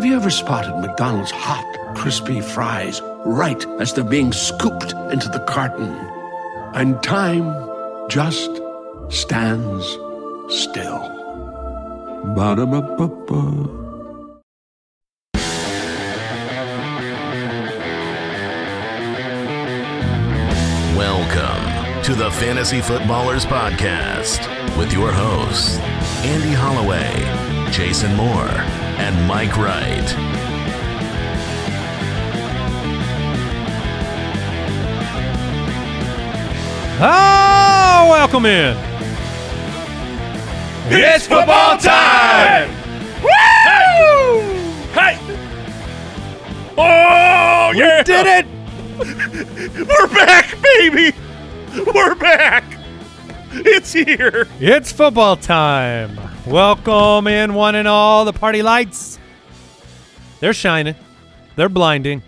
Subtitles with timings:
[0.00, 5.40] Have you ever spotted McDonald's hot, crispy fries right as they're being scooped into the
[5.40, 5.94] carton?
[6.72, 7.44] And time
[8.08, 8.50] just
[9.10, 9.84] stands
[10.48, 11.06] still.
[12.34, 13.68] Ba-da-ba-ba-ba.
[20.96, 24.48] Welcome to the Fantasy Footballers Podcast
[24.78, 25.76] with your hosts,
[26.24, 28.64] Andy Holloway, Jason Moore,
[29.00, 30.14] and Mike Wright.
[37.02, 38.76] Oh, welcome in.
[40.92, 42.68] It's football time!
[43.22, 44.40] Woo!
[44.92, 45.18] Hey!
[46.76, 48.02] Oh, yeah!
[48.02, 48.46] Did it?
[49.88, 51.16] We're back, baby!
[51.94, 52.64] We're back!
[53.52, 54.46] It's here!
[54.60, 56.29] It's football time.
[56.46, 58.24] Welcome in, one and all.
[58.24, 59.18] The party lights.
[60.40, 60.94] They're shining.
[61.56, 62.22] They're blinding.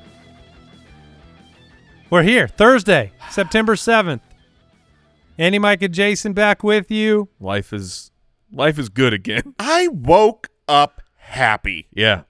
[2.11, 2.47] We're here.
[2.47, 4.21] Thursday, September 7th.
[5.39, 7.29] Andy, Mike, and Jason back with you.
[7.41, 8.11] life is
[8.53, 9.55] life is good again.
[9.59, 12.23] I woke up happy Yeah.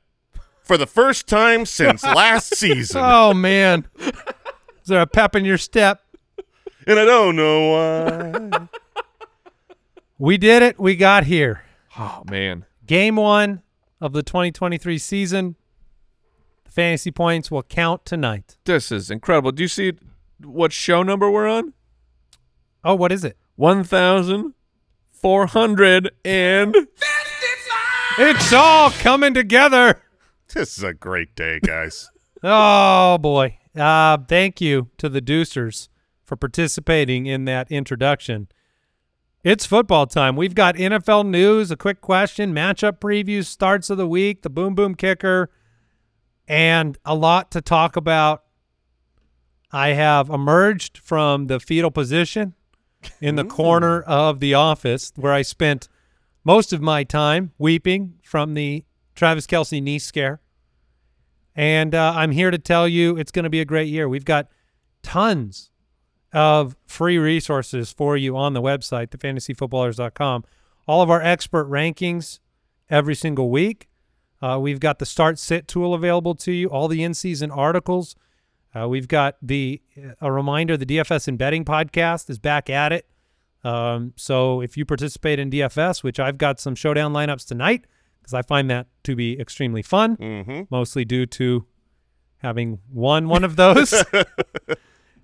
[0.62, 3.02] for the first time since last season.
[3.04, 3.86] Oh, man.
[3.98, 4.12] Is
[4.86, 6.00] there a pep in your step?
[6.86, 8.68] And I don't know why.
[10.18, 10.78] We did it.
[10.78, 11.62] We got here.
[11.98, 12.64] Oh man.
[12.86, 13.62] Game one
[14.00, 15.56] of the 2023 season.
[16.64, 18.56] The fantasy points will count tonight.
[18.64, 19.52] This is incredible.
[19.52, 19.92] Do you see
[20.42, 21.74] what show number we're on?
[22.84, 23.36] Oh, what is it?
[23.56, 24.54] One thousand
[25.12, 26.74] four hundred and
[28.18, 30.02] It's all coming together.
[30.52, 32.10] This is a great day, guys.
[32.44, 33.58] Oh boy.
[33.78, 35.88] Uh thank you to the Deucers
[36.24, 38.48] for participating in that introduction.
[39.44, 40.36] It's football time.
[40.36, 44.76] We've got NFL news, a quick question, matchup previews, starts of the week, the boom
[44.76, 45.50] boom kicker,
[46.46, 48.44] and a lot to talk about.
[49.72, 52.54] I have emerged from the fetal position
[53.20, 55.88] in the corner of the office where I spent
[56.44, 58.84] most of my time weeping from the
[59.16, 60.40] Travis Kelce knee scare.
[61.56, 64.08] And uh, I'm here to tell you it's going to be a great year.
[64.08, 64.46] We've got
[65.02, 65.71] tons
[66.32, 70.44] of free resources for you on the website, thefantasyfootballers.com.
[70.88, 72.38] All of our expert rankings
[72.90, 73.88] every single week.
[74.40, 78.16] Uh, we've got the start sit tool available to you, all the in season articles.
[78.74, 79.80] Uh, we've got the
[80.20, 83.06] a reminder the DFS and betting podcast is back at it.
[83.62, 87.86] Um, so if you participate in DFS, which I've got some showdown lineups tonight,
[88.20, 90.62] because I find that to be extremely fun, Mm-hmm.
[90.70, 91.64] mostly due to
[92.38, 93.92] having won one of those,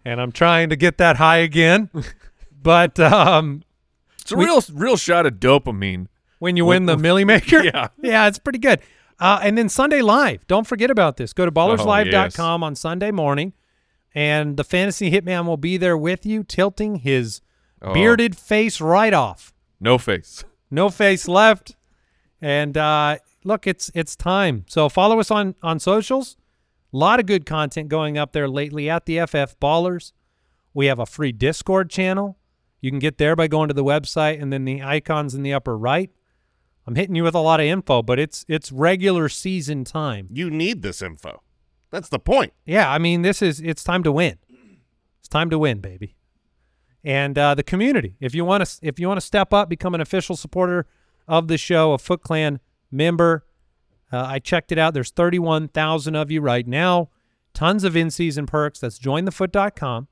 [0.04, 1.90] and I'm trying to get that high again.
[2.60, 3.62] But um,
[4.20, 6.08] it's a We- real real shot of dopamine.
[6.40, 7.88] when you win the Milly Maker, Yeah.
[8.02, 8.80] yeah, it's pretty good.
[9.20, 11.32] Uh, and then Sunday Live, don't forget about this.
[11.32, 13.52] Go to ballerslive.com on Sunday morning,
[14.12, 17.40] and the fantasy hitman will be there with you, tilting his
[17.80, 17.94] Oh.
[17.94, 19.52] bearded face right off.
[19.80, 20.44] No face.
[20.70, 21.76] no face left.
[22.42, 24.64] And uh, look, it's it's time.
[24.68, 26.36] So follow us on on socials.
[26.92, 30.12] A lot of good content going up there lately at the FF Ballers.
[30.72, 32.38] We have a free Discord channel.
[32.80, 35.52] You can get there by going to the website and then the icons in the
[35.52, 36.10] upper right.
[36.86, 40.28] I'm hitting you with a lot of info, but it's it's regular season time.
[40.30, 41.42] You need this info.
[41.90, 42.54] That's the point.
[42.64, 44.38] Yeah, I mean, this is it's time to win.
[45.18, 46.16] It's time to win, baby.
[47.04, 48.16] And uh, the community.
[48.20, 50.86] If you want to, if you want to step up, become an official supporter
[51.26, 52.60] of the show, a Foot Clan
[52.90, 53.44] member.
[54.12, 54.94] Uh, I checked it out.
[54.94, 57.10] There's 31,000 of you right now.
[57.54, 58.80] Tons of in-season perks.
[58.80, 60.08] That's jointhefoot.com,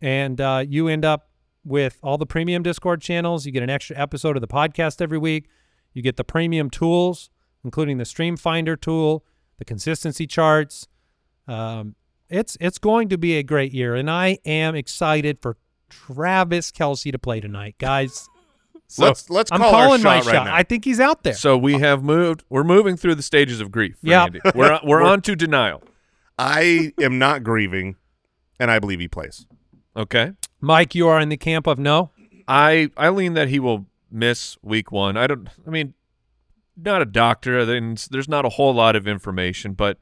[0.00, 1.28] and uh, you end up
[1.64, 3.44] with all the premium Discord channels.
[3.44, 5.48] You get an extra episode of the podcast every week.
[5.92, 7.30] You get the premium tools,
[7.64, 9.24] including the Stream Finder tool,
[9.58, 10.88] the consistency charts.
[11.48, 11.94] Um,
[12.28, 15.56] it's it's going to be a great year, and I am excited for
[15.88, 18.28] Travis Kelce to play tonight, guys.
[18.88, 20.44] So let's let's I'm call calling our my shot right shot.
[20.46, 20.54] now.
[20.54, 21.34] I think he's out there.
[21.34, 22.44] So we have moved.
[22.48, 23.96] We're moving through the stages of grief.
[24.00, 24.24] for Yeah.
[24.24, 24.40] Andy.
[24.54, 25.82] We're we're on to denial.
[26.38, 27.96] I am not grieving,
[28.60, 29.46] and I believe he plays.
[29.96, 30.32] Okay.
[30.60, 32.10] Mike, you are in the camp of no.
[32.46, 35.16] I I lean that he will miss week one.
[35.16, 35.48] I don't.
[35.66, 35.94] I mean,
[36.76, 37.64] not a doctor.
[37.64, 39.98] Then there's not a whole lot of information, but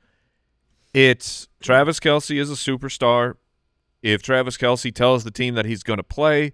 [0.92, 3.34] it's Travis Kelce is a superstar.
[4.02, 6.52] If Travis Kelce tells the team that he's going to play,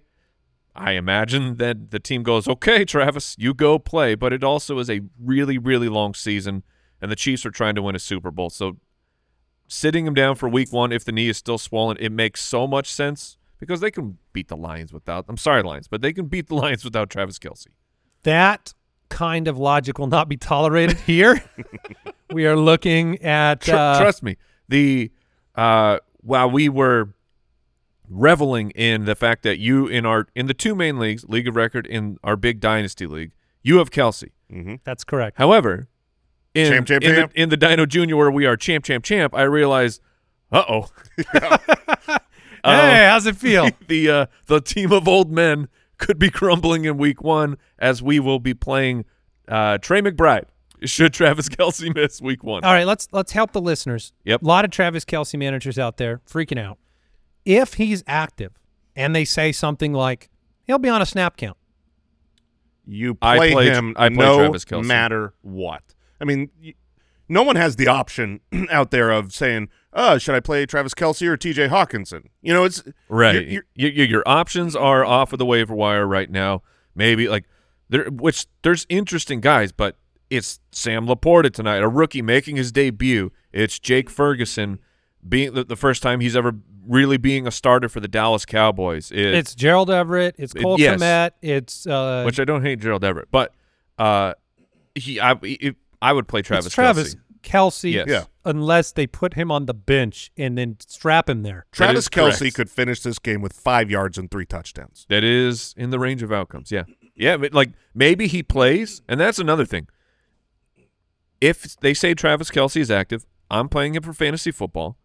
[0.75, 4.89] I imagine that the team goes, "Okay, Travis, you go play." But it also is
[4.89, 6.63] a really, really long season,
[7.01, 8.49] and the Chiefs are trying to win a Super Bowl.
[8.49, 8.77] So
[9.67, 12.67] sitting him down for week one, if the knee is still swollen, it makes so
[12.67, 15.25] much sense because they can beat the Lions without.
[15.27, 17.67] I'm sorry, Lions, but they can beat the Lions without Travis Kelce.
[18.23, 18.73] That
[19.09, 21.43] kind of logic will not be tolerated here.
[22.31, 24.37] we are looking at Tr- uh, trust me.
[24.67, 25.11] The
[25.55, 27.13] uh, while we were
[28.11, 31.55] reveling in the fact that you in our in the two main leagues, League of
[31.55, 33.31] Record in our big dynasty league,
[33.63, 34.29] you have Kelce.
[34.83, 35.37] That's correct.
[35.37, 35.87] However,
[36.53, 37.33] in Champ, champ, in, champ.
[37.33, 40.01] The, in the Dino Junior where we are champ, champ, champ, I realized,
[40.51, 40.87] uh oh,
[42.63, 43.69] hey, how's it feel?
[43.87, 48.19] the uh, the team of old men could be crumbling in week one as we
[48.19, 49.05] will be playing
[49.47, 50.45] uh, Trey McBride.
[50.83, 52.63] Should Travis Kelce miss week one?
[52.63, 54.13] All right, let's let's help the listeners.
[54.25, 54.41] Yep.
[54.41, 56.77] A lot of Travis Kelce managers out there freaking out.
[57.45, 58.53] If he's active
[58.95, 60.29] and they say something like
[60.63, 61.57] he'll be on a snap count,
[62.85, 64.85] You I play play- him I play no Travis Kelce.
[64.85, 65.83] matter what.
[66.19, 66.49] I mean,
[67.29, 71.25] no one has the option out there of saying, "Oh, should I play Travis Kelce
[71.27, 71.67] or T.J.
[71.69, 73.35] Hockenson?" You know, it's Right.
[73.35, 76.61] you're- you're- your, your, your options are off of the waiver wire right now.
[76.95, 77.45] Maybe like
[77.89, 79.95] there, which there's interesting guys, but
[80.29, 83.31] it's Sam LaPorta tonight, a rookie making his debut.
[83.51, 84.79] It's Jake Ferguson
[85.27, 86.53] being the, the first time he's ever
[86.87, 89.11] really being a starter for the Dallas Cowboys.
[89.11, 90.99] It- it's Gerald Everett, it's It- Cole yes.
[90.99, 93.53] Kmet, it's uh, which I don't hate Gerald Everett, but
[93.99, 94.33] uh,
[94.95, 96.65] he I it, I would play Travis.
[96.67, 97.19] it's Travis Kelce.
[97.43, 98.05] Kelsey, Yes.
[98.07, 98.23] Yeah.
[98.45, 101.65] unless they put him on the bench and then strap him there.
[101.71, 102.55] Travis Kelce correct.
[102.55, 105.07] could finish this game with five yards and three touchdowns.
[105.09, 106.71] That is in the range of outcomes.
[106.71, 106.83] Yeah.
[107.15, 107.37] Yeah.
[107.37, 109.87] But like maybe he plays, and that's another thing.
[111.39, 114.97] If they say Travis Kelce is active, I'm playing him for fantasy football.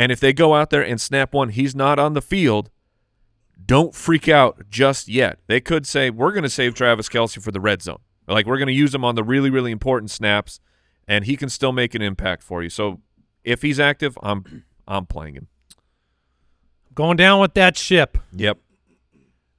[0.00, 2.70] And if they go out there and snap one, he's not on the field.
[3.62, 5.40] Don't freak out just yet.
[5.46, 7.98] They could say, we're going to save Travis Kelce for the red zone.
[8.26, 10.58] Like, we're going to use him on the really, really important snaps,
[11.06, 12.70] and he can still make an impact for you.
[12.70, 13.02] So
[13.44, 15.48] if he's active, I'm I'm playing him.
[16.94, 18.16] Going down with that ship.
[18.34, 18.56] Yep.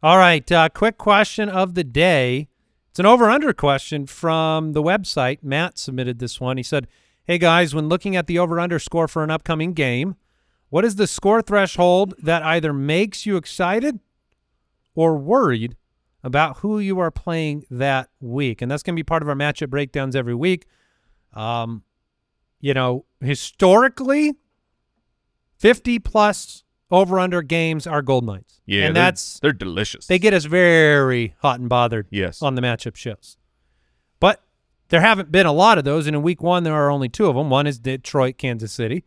[0.01, 2.47] All right, uh, quick question of the day.
[2.89, 5.43] It's an over-under question from the website.
[5.43, 6.57] Matt submitted this one.
[6.57, 6.87] He said,
[7.25, 10.15] "Hey guys, when looking at the over/under score for an upcoming game,
[10.71, 13.99] what is the score threshold that either makes you excited
[14.95, 15.75] or worried
[16.23, 19.35] about who you are playing that week?" And that's going to be part of our
[19.35, 20.65] matchup breakdowns every week.
[21.33, 21.83] Um,
[22.59, 24.33] you know, historically,
[25.57, 28.61] 50 plus over/under games are gold knights.
[28.65, 28.85] Yeah.
[28.87, 30.07] and they're- that's they're delicious.
[30.07, 32.41] they get us very hot and bothered Yes.
[32.41, 33.37] on the matchup shows.
[34.19, 34.43] But
[34.89, 37.27] there haven't been a lot of those, and in week one there are only two
[37.27, 37.49] of them.
[37.49, 39.03] One is Detroit, Kansas City.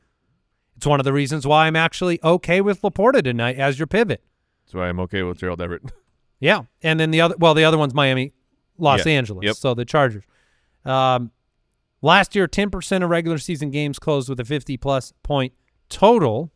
[0.76, 4.22] It's one of the reasons why I'm actually okay with LaPorta tonight as your pivot.
[4.66, 5.82] That's why I'm okay with Gerald Everett.
[6.40, 8.34] Yeah, and then the other, well, the other one's Miami,
[8.76, 9.12] Los Yeah.
[9.12, 9.44] Angeles.
[9.46, 9.56] Yep.
[9.56, 10.24] So the Chargers.
[10.84, 11.30] Um,
[12.02, 15.54] last year, 10% of regular season games closed with a 50 plus point
[15.88, 16.52] total.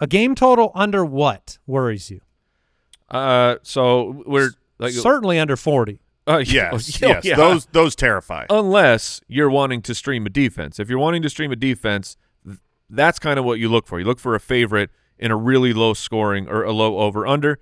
[0.00, 2.20] A game total under what worries you?
[3.10, 6.00] Uh, so we're like Certainly under 40.
[6.26, 7.36] uh, Yes, oh, yes, yeah.
[7.36, 8.44] those those terrify.
[8.50, 10.78] unless you're wanting to stream a defense.
[10.78, 12.18] If you're wanting to stream a defense,
[12.88, 13.98] that's kind of what you look for.
[13.98, 17.58] You look for a favorite in a really low scoring or a low over under.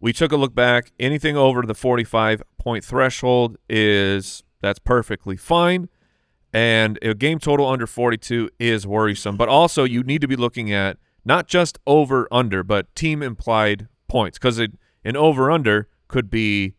[0.00, 0.92] We took a look back.
[0.98, 5.88] Anything over the 45 point threshold is that's perfectly fine.
[6.52, 9.36] And a game total under 42 is worrisome.
[9.36, 13.88] But also, you need to be looking at not just over under, but team implied
[14.08, 16.74] points because an over under could be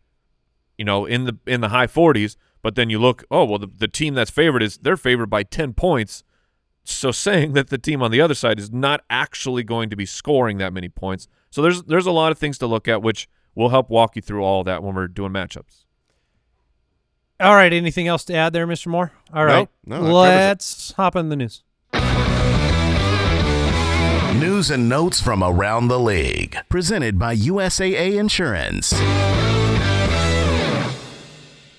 [0.80, 3.66] you know, in the in the high 40s, but then you look, oh, well, the,
[3.66, 6.24] the team that's favored is they're favored by 10 points.
[6.90, 10.06] So saying that the team on the other side is not actually going to be
[10.06, 11.28] scoring that many points.
[11.50, 14.22] So there's there's a lot of things to look at, which will help walk you
[14.22, 15.84] through all that when we're doing matchups.
[17.40, 17.72] All right.
[17.72, 18.88] Anything else to add there, Mr.
[18.88, 19.12] Moore?
[19.32, 19.68] All right.
[19.84, 20.14] no, that covers it.
[20.14, 21.62] Let's hop in the news.
[24.38, 26.56] News and notes from around the league.
[26.68, 28.92] Presented by USAA Insurance.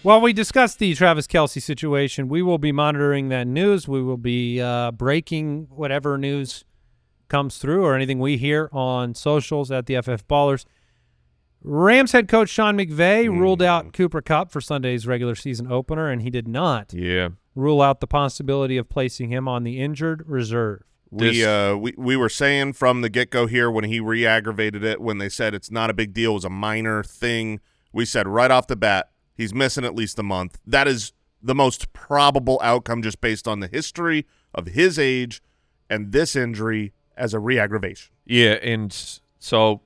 [0.04, 3.88] While we discuss the Travis Kelce situation, we will be monitoring that news.
[3.88, 6.66] We will be uh, breaking whatever news
[7.28, 10.66] comes through or anything we hear on socials at the FF Ballers.
[11.64, 16.24] Rams head coach Sean McVay ruled out Cooper Kupp for Sunday's regular season opener, and
[16.24, 17.30] he did not Yeah.
[17.54, 20.82] rule out the possibility of placing him on the injured reserve.
[21.12, 25.00] We uh we, we were saying from the get go here when he re-aggravated it
[25.02, 27.60] when they said it's not a big deal, it was a minor thing.
[27.94, 29.11] We said right off the bat
[29.42, 30.60] he's missing at least a month.
[30.66, 35.42] That is the most probable outcome just based on the history of his age
[35.90, 38.14] and this injury as a re-aggravation.
[38.26, 38.96] Yeah, and
[39.40, 39.82] so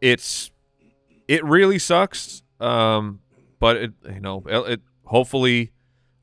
[0.00, 0.50] it's
[1.28, 2.42] it really sucks.
[2.60, 3.20] Um,
[3.58, 5.72] but it you know it, it hopefully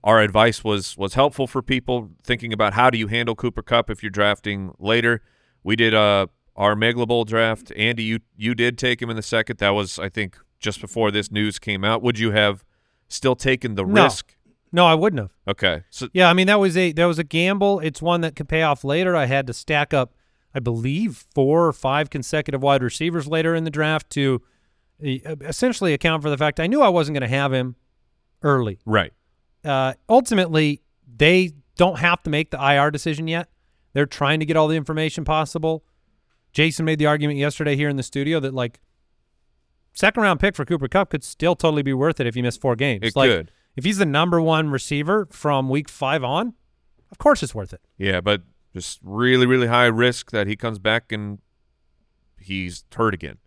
[0.04, 3.90] our advice was was helpful for people thinking about how do you handle Cooper Kupp
[3.90, 5.22] if you're drafting later.
[5.64, 7.72] We did uh our Megla Bowl draft.
[7.76, 9.60] Andy, you you did take him in the second.
[9.60, 12.02] That was I think just before this news came out.
[12.02, 12.64] Would you have
[13.10, 14.04] still taken the No.
[14.06, 14.36] risk?
[14.72, 15.32] No, I wouldn't have.
[15.48, 15.84] Okay.
[15.90, 17.80] So Yeah, I mean that was a that was a gamble.
[17.80, 19.16] It's one that could pay off later.
[19.16, 20.14] I had to stack up,
[20.54, 24.42] I believe, four or five consecutive wide receivers later in the draft to
[25.02, 27.76] essentially account for the fact I knew I wasn't going to have him
[28.44, 28.80] early.
[28.86, 29.12] right.
[29.66, 30.82] Uh, ultimately,
[31.18, 33.50] they don't have to make the IR decision yet.
[33.94, 35.84] They're trying to get all the information possible.
[36.54, 38.80] Jason made the argument yesterday here in the studio that like
[39.94, 42.62] second round pick for Cooper Kupp could still totally be worth it if he missed
[42.62, 43.02] four games.
[43.04, 43.52] It like could.
[43.76, 46.54] if he's the number one receiver from week five on,
[47.12, 47.82] of course it's worth it.
[47.98, 48.44] Yeah, but
[48.74, 51.40] just really, really high risk that he comes back and
[52.40, 53.38] he's hurt again.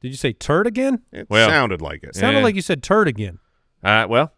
[0.00, 1.00] Did you say turd again?
[1.12, 2.14] It Well- sounded like it.
[2.14, 2.44] Sounded Yeah.
[2.44, 3.38] like you said turd again.
[3.82, 4.34] Uh, well,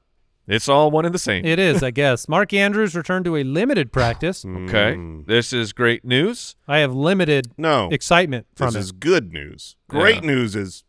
[0.47, 1.45] it's all one and the same.
[1.45, 2.29] It is, I guess.
[2.29, 4.45] Mark Andrews returned to a limited practice.
[4.49, 4.95] okay.
[4.97, 5.27] Mm.
[5.27, 6.55] This is great news.
[6.69, 8.81] I have limited No, excitement from this it.
[8.81, 9.77] is good news.
[9.89, 10.29] Great Yeah.
[10.31, 10.85] news is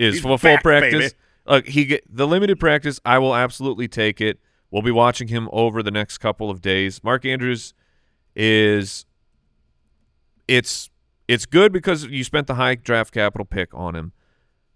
[0.00, 1.12] Is He's full, full back, practice.
[1.12, 1.14] baby.
[1.46, 2.98] Look, he get the limited practice.
[3.04, 4.40] I will absolutely take it.
[4.70, 7.04] We'll be watching him over the next couple of days.
[7.04, 7.74] Mark Andrews
[8.34, 9.04] is
[10.48, 10.88] it's
[11.28, 14.12] it's good because you spent the high draft capital pick on him.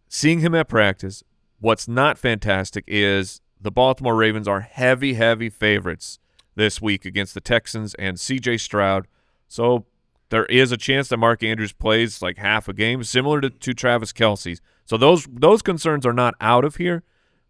[0.09, 1.25] Seeing him at practice,
[1.59, 6.19] what's not fantastic is the Baltimore Ravens are heavy, heavy favorites
[6.55, 9.09] this week against the Texans and CJ Stroud.
[9.49, 9.87] So
[10.29, 13.73] there is a chance that Mark Andrews plays like half a game, similar to, to
[13.73, 14.61] Travis Kelce's.
[14.85, 17.03] So those those concerns are not out of here.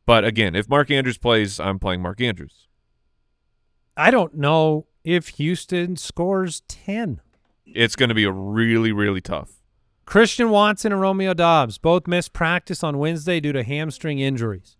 [0.06, 2.68] But again, if Mark Andrews plays, I'm playing Mark Andrews.
[3.96, 7.20] I don't know if Houston scores 10.
[7.66, 9.62] It's going to be a really, really tough.
[10.04, 14.76] Christian Watson and Romeo Doubs both missed practice on Wednesday due to hamstring injuries.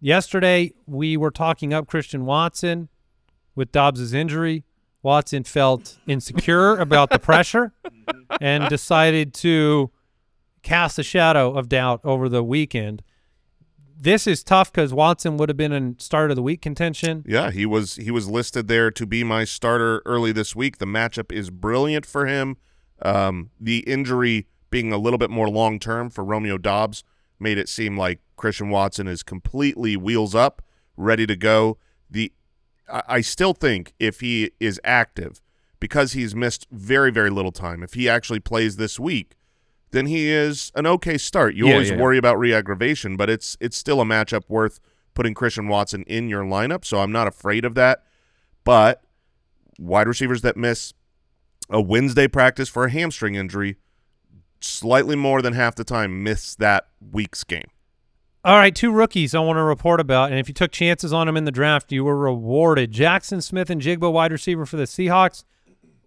[0.00, 2.88] Yesterday, we were talking up Christian Watson
[3.54, 4.64] with Doubs's injury.
[5.02, 7.72] Watson felt insecure about the pressure
[8.40, 9.90] and decided to
[10.62, 13.02] cast a shadow of doubt over the weekend.
[13.96, 17.24] This is tough because Watson would have been in start of the week contention.
[17.26, 20.78] Yeah, he was he was listed there to be my starter early this week.
[20.78, 22.56] The matchup is brilliant for him.
[23.00, 27.04] Um, the injury being a little bit more long term for Romeo Doubs
[27.38, 30.62] made it seem like Christian Watson is completely wheels up,
[30.96, 31.78] ready to go.
[32.10, 32.32] The
[32.90, 35.40] I, I still think if he is active,
[35.78, 39.36] because he's missed very very little time, if he actually plays this week,
[39.92, 41.54] then he is an okay start.
[41.54, 41.96] You Yeah, always yeah.
[41.96, 44.80] worry about re-aggravation, but it's it's still a matchup worth
[45.14, 48.02] putting Christian Watson in your lineup, so I'm not afraid of that.
[48.64, 49.02] But
[49.78, 50.94] wide receivers that miss
[51.70, 53.76] a Wednesday practice for a hamstring injury,
[54.60, 57.68] slightly more than half the time miss that week's game.
[58.44, 61.26] All right, two rookies I want to report about, and if you took chances on
[61.28, 62.90] them in the draft, you were rewarded.
[62.92, 65.44] Jaxon Smith-Njigba, wide receiver for the Seahawks,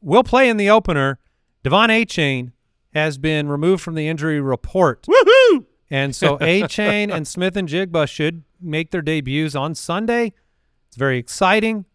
[0.01, 1.17] will play in the opener.
[1.63, 2.51] De'Von Achane
[2.95, 5.65] has been removed from the injury report, Woohoo!
[5.91, 10.33] and so Achane and Smith-Njigba should make their debuts on Sunday.
[10.87, 11.85] It's very exciting.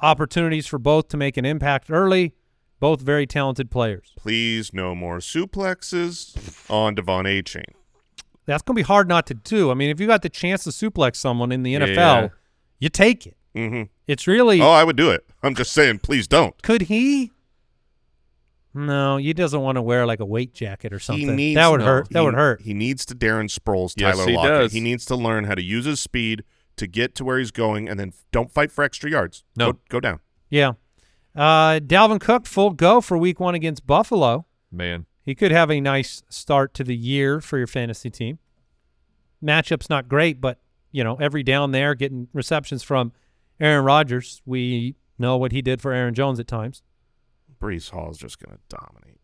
[0.00, 2.34] Opportunities for both to make an impact early.
[2.80, 4.12] Both very talented players.
[4.16, 7.42] Please no more suplexes on Devon A.
[7.42, 7.64] Chain.
[8.46, 9.72] That's going to be hard not to do.
[9.72, 12.28] I mean, if you got the chance to suplex someone in the NFL, Yeah.
[12.78, 13.36] you take it.
[13.54, 15.26] hmm It's really Oh, I would do it.
[15.42, 16.60] I'm just saying, please don't.
[16.62, 17.32] Could he?
[18.86, 21.28] No, he doesn't want to wear like a weight jacket or something.
[21.28, 22.08] He needs that would no, hurt.
[22.10, 22.60] That he- would hurt.
[22.62, 24.50] He needs to Darren Sproles Yes, Tyler he Lockett.
[24.50, 24.72] does.
[24.72, 26.44] He needs to learn how to use his speed
[26.76, 29.42] to get to where he's going, and then don't fight for extra yards.
[29.56, 29.72] No.
[29.72, 30.20] go, go down.
[30.48, 30.72] yeah.
[31.36, 34.46] Uh, Dalvin Cook full go for Week One against Buffalo.
[34.72, 38.38] Man, He could have a nice start to the year for your fantasy team.
[39.42, 40.58] Matchup's not great, but
[40.90, 43.12] you know every down there getting receptions from
[43.60, 44.42] Aaron Rodgers.
[44.46, 46.82] We know what he did for Aaron Jones at times.
[47.60, 49.14] Breece Hall is just going to dominate.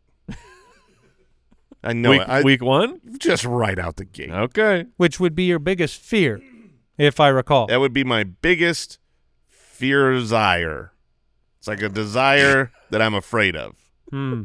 [1.83, 2.29] I know week, it.
[2.29, 3.01] I, week one.
[3.19, 4.31] just right out the gate.
[4.31, 4.87] Okay.
[4.97, 6.41] which would be your biggest fear,
[6.97, 7.67] if I recall.
[7.67, 8.99] That would be my biggest
[9.49, 10.93] fear desire.
[11.59, 13.77] It's like a desire that I'm afraid of.
[14.11, 14.43] Hmm.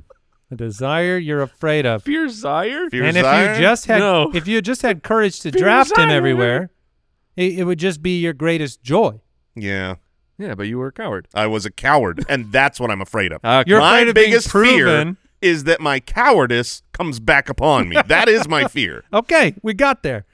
[0.52, 2.04] A desire you're afraid of.
[2.04, 2.90] Fear Zaire?
[2.90, 4.32] Fear and if you just had No.
[4.34, 6.72] if you just had courage to Fear draft him everywhere,
[7.38, 9.22] it, it would just be your greatest joy.
[9.56, 9.96] yeah,
[10.40, 11.28] Yeah, but you were a coward.
[11.36, 13.44] I was a coward, and that's what I'm afraid of.
[13.44, 13.50] Okay.
[13.60, 17.90] Uh, you're my afraid of being biggest fear is that my cowardice comes back upon
[17.90, 17.98] me.
[18.08, 19.04] that is my fear.
[19.14, 20.26] Okay, we got there.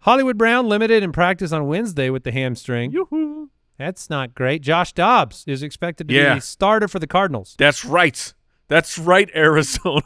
[0.00, 2.90] Hollywood Brown limited in practice on Wednesday with the hamstring.
[2.92, 3.50] Yoo-hoo.
[3.76, 4.62] That's not great.
[4.62, 6.34] Josh Dobbs is expected to Yeah.
[6.34, 7.54] be the starter for the Cardinals.
[7.58, 8.32] That's right.
[8.68, 10.02] That's right, Arizona.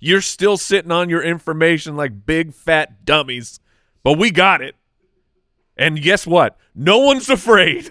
[0.00, 3.58] You're still sitting on your information like big fat dummies,
[4.02, 4.74] but we got it.
[5.76, 6.56] And guess what?
[6.74, 7.90] No one's afraid.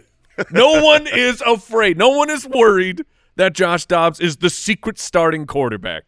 [0.52, 1.98] No one is afraid.
[1.98, 3.06] No one is worried
[3.36, 6.04] that Josh Dobbs is the secret starting quarterback.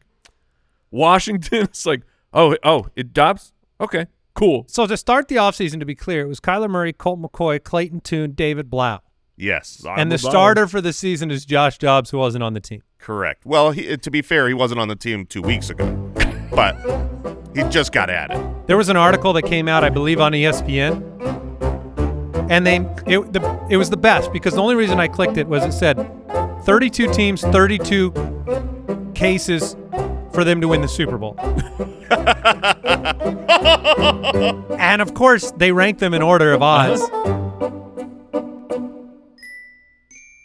[0.91, 2.01] Washington Washington's like,
[2.33, 3.53] oh, oh, it Dobbs?
[3.81, 4.07] Okay.
[4.35, 4.65] Cool.
[4.67, 8.01] So to start the offseason, to be clear, it was Kyler Murray, Colt McCoy, Clayton
[8.01, 8.99] Tune, David Blough.
[9.35, 12.83] Yes, and the starter for the season is Josh Dobbs, who wasn't on the team.
[12.99, 13.45] correct.
[13.47, 15.91] Well, he, to be fair, he wasn't on the team two weeks ago,
[16.51, 16.77] but
[17.55, 18.39] he just got added.
[18.67, 21.52] There was an article that came out, I believe, on ESPN,
[22.49, 25.47] and they it, the, it was the best because the only reason I clicked it
[25.47, 25.95] was it said
[26.65, 29.75] 32 teams, 32 cases
[30.33, 31.35] for them to win the Super Bowl.
[34.79, 37.01] and of course, they ranked them in order of odds.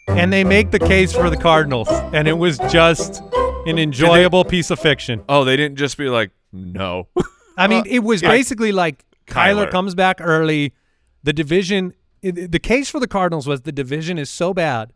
[0.07, 3.21] And they make the case for the Cardinals, and it was just
[3.65, 5.23] an enjoyable piece of fiction.
[5.29, 7.07] Oh, they didn't just be like, no.
[7.57, 8.29] I mean, it was yeah.
[8.29, 9.71] basically like Kyler, Kyler.
[9.71, 10.73] comes back early.
[11.23, 14.93] The division, the case for the Cardinals was the division is so bad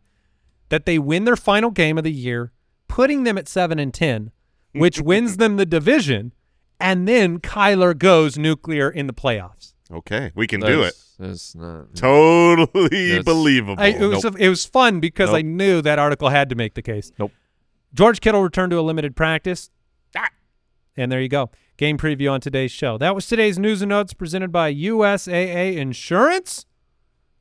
[0.70, 2.52] that they win their final game of the year,
[2.88, 4.30] putting them at seven and ten,
[4.72, 6.32] which wins them the division,
[6.80, 9.74] and then Kyler goes nuclear in the playoffs.
[9.92, 10.94] Okay, we can do it.
[10.94, 11.94] That's- That's not.
[11.94, 13.82] Totally That's- believable.
[13.82, 16.82] I, it was it was fun because I knew that article had to make the
[16.82, 17.12] case.
[17.18, 17.32] Nope.
[17.92, 19.70] George Kittle returned to a limited practice.
[20.16, 20.28] Ah.
[20.96, 21.50] And there you go.
[21.76, 22.96] Game preview on today's show.
[22.98, 26.66] That was today's news and notes presented by USAA Insurance.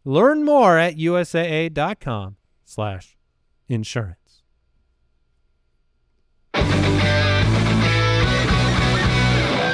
[0.06, 3.16] Learn more at usaa.com slash
[3.70, 4.18] insurance.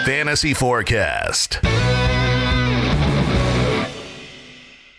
[0.06, 1.60] Fantasy Forecast.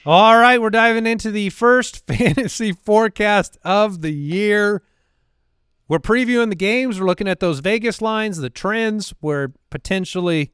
[0.07, 4.83] All right, we're diving into the first fantasy forecast of the year.
[5.91, 7.01] We're previewing the games.
[7.01, 9.13] We're looking at those Vegas lines, the trends.
[9.21, 10.53] We're potentially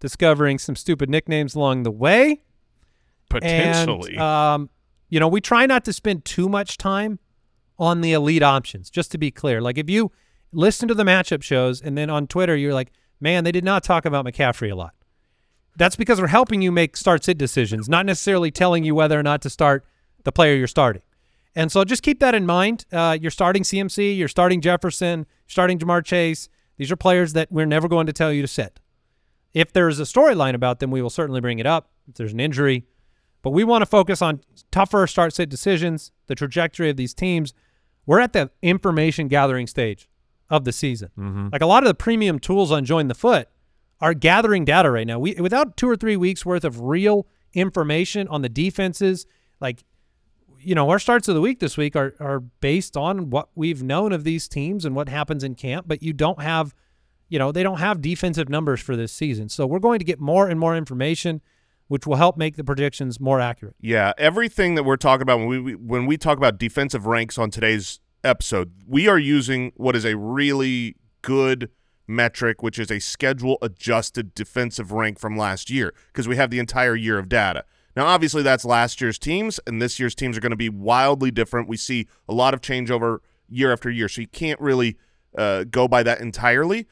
[0.00, 2.44] discovering some stupid nicknames along the way.
[3.28, 4.12] Potentially.
[4.12, 4.70] And, um,
[5.10, 7.18] you know, we try not to spend too much time
[7.78, 9.60] on the elite options, just to be clear.
[9.60, 10.12] Like if you
[10.50, 13.84] listen to the matchup shows and then on Twitter you're like, man, they did not
[13.84, 14.94] talk about McCaffrey a lot.
[15.76, 19.22] That's because we're helping you make start sit decisions, not necessarily telling you whether or
[19.22, 19.84] not to start
[20.24, 21.02] the player you're starting.
[21.54, 22.84] And so just keep that in mind.
[22.92, 26.48] Uh, you're starting CMC, you're starting Jefferson, starting Ja'Marr Chase.
[26.76, 28.80] These are players that we're never going to tell you to sit.
[29.52, 31.90] If there's a storyline about them, we will certainly bring it up.
[32.08, 32.86] If there's an injury,
[33.42, 37.52] but we want to focus on tougher start sit decisions, the trajectory of these teams.
[38.06, 40.08] We're at the information gathering stage
[40.48, 41.10] of the season.
[41.52, 43.48] Like a lot of the premium tools on Join the Foot
[44.00, 45.18] are gathering data right now.
[45.18, 49.26] We without two or three weeks worth of real information on the defenses,
[49.60, 49.84] like
[50.62, 53.82] you know, our starts of the week this week are are based on what we've
[53.82, 56.74] known of these teams and what happens in camp, but you don't have
[57.28, 59.48] you know, they don't have defensive numbers for this season.
[59.48, 61.40] So we're going to get more and more information
[61.86, 63.74] which will help make the predictions more accurate.
[63.80, 67.50] Yeah, everything that we're talking about when we- when we talk about defensive ranks on
[67.50, 71.68] today's episode, we are using what is a really good
[72.06, 76.60] metric, which is a schedule adjusted defensive rank from last year because we have the
[76.60, 77.64] entire year of data.
[78.00, 81.30] Now, obviously, that's last year's teams, and this year's teams are going to be wildly
[81.30, 81.68] different.
[81.68, 84.96] We see a lot of changeover year after year, so you can't really
[85.36, 86.86] uh, go by that entirely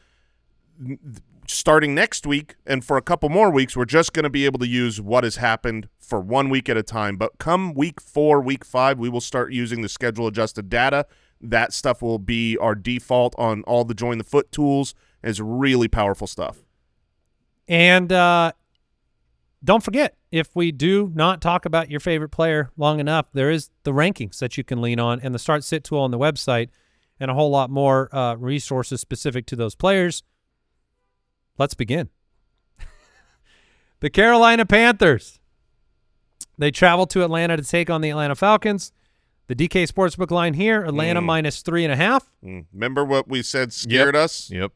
[1.46, 4.58] starting next week and for a couple more weeks, we're just going to be able
[4.58, 7.16] to use what has happened for one week at a time.
[7.16, 11.06] But come week four, week five, we will start using the schedule adjusted data.
[11.40, 14.94] That stuff will be our default on all the join the foot tools.
[15.24, 16.58] It's really powerful stuff.
[17.66, 18.52] And uh,
[19.64, 23.70] don't forget, if we do not talk about your favorite player long enough, there is
[23.84, 26.68] the rankings that you can lean on and the start sit tool on the website
[27.20, 30.22] and a whole lot more uh, resources specific to those players.
[31.56, 32.10] Let's begin.
[34.00, 35.40] the Carolina Panthers.
[36.56, 38.92] They travel to Atlanta to take on the Atlanta Falcons.
[39.46, 41.24] The DK Sportsbook line here, Atlanta Mm.
[41.26, 42.30] minus three and a half.
[42.44, 42.66] Mm.
[42.72, 44.50] Remember what we said scared us?
[44.50, 44.72] Yep.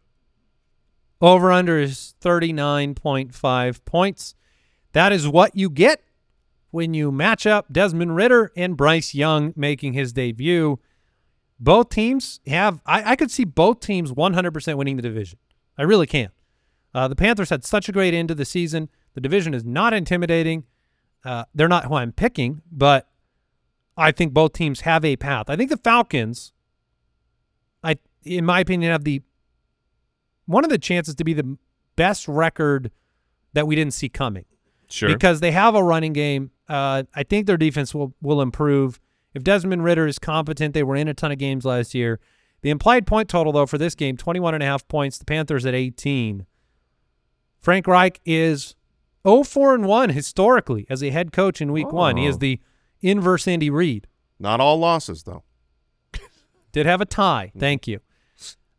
[1.21, 4.35] Over under is 39.5 points.
[4.92, 6.02] That is what you get
[6.70, 10.78] when you match up Desmond Ridder and Bryce Young making his debut.
[11.59, 15.38] Both teams have, I, I could see both teams 100% winning the division.
[15.78, 16.31] I really can.
[16.94, 18.88] Uh, the Panthers had such a great end to the season.
[19.14, 20.64] The division is not intimidating.
[21.24, 23.09] Uh, they're not who I'm picking, but
[23.96, 25.48] I think both teams have a path.
[25.48, 26.52] I think the Falcons,
[27.83, 29.22] I, in my opinion, have the
[30.46, 31.57] one of the chances to be the
[31.94, 32.90] best record
[33.52, 34.44] that we didn't see coming
[34.92, 35.09] Sure.
[35.09, 36.50] because they have a running game.
[36.68, 39.00] Uh, I think their defense will will improve.
[39.35, 42.20] If Desmond Ridder is competent, they were in a ton of games last year.
[42.61, 45.18] The implied point total, though, for this game, 21 and a half points.
[45.18, 46.46] The Panthers at 18.
[47.59, 48.74] Frank Reich is
[49.24, 52.16] 0-4 and 1 historically as a head coach in week one.
[52.16, 52.38] He is Oh.
[52.38, 52.61] the
[53.00, 54.07] inverse Andy Reid.
[54.38, 55.44] Not all losses, though.
[56.72, 57.52] Did have a tie.
[57.59, 58.00] Thank you.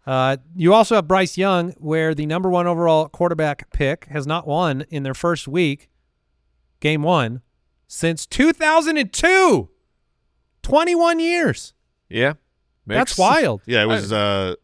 [0.05, 4.45] Uh, you also have Bryce Young, where the number one overall quarterback pick has not
[4.45, 5.89] won in their first week,
[6.83, 7.41] game one,
[7.87, 9.69] since 2002.
[10.61, 11.73] 21 years.
[12.09, 12.33] Yeah,
[12.85, 13.61] That's wild.
[13.65, 14.55] Yeah, it was uh,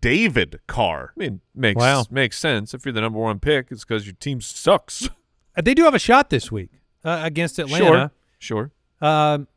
[0.00, 1.12] David Carr.
[1.16, 2.04] I mean, makes Wow.
[2.10, 2.74] makes sense.
[2.74, 5.08] If you're the number one pick, it's because your team sucks.
[5.56, 6.70] Uh, They do have a shot this week
[7.04, 8.12] uh, against Atlanta.
[8.38, 8.70] Sure,
[9.02, 9.06] sure.
[9.06, 9.48] Um,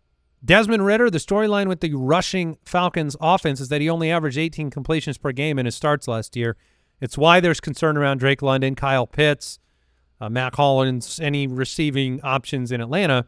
[0.43, 4.69] Desmond Ridder, the storyline with the rushing Falcons offense is that he only averaged 18
[4.69, 6.57] completions per game in his starts last year.
[6.99, 9.59] It's why there's concern around Drake London, Kyle Pitts,
[10.19, 13.25] uh, Mack Hollins, any receiving options in Atlanta.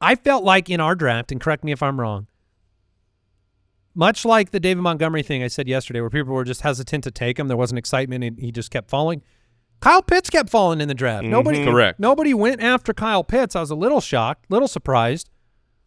[0.00, 2.26] I felt like in our draft, and correct me if I'm wrong,
[3.94, 7.10] much like the David Montgomery thing I said yesterday, where people were just hesitant to
[7.10, 9.22] take him, there wasn't excitement, and he just kept falling.
[9.80, 11.24] Kyle Pitts kept falling in the draft.
[11.24, 11.98] Nobody, Correct.
[11.98, 13.56] Nobody went after Kyle Pitts.
[13.56, 15.30] I was a little shocked, little surprised.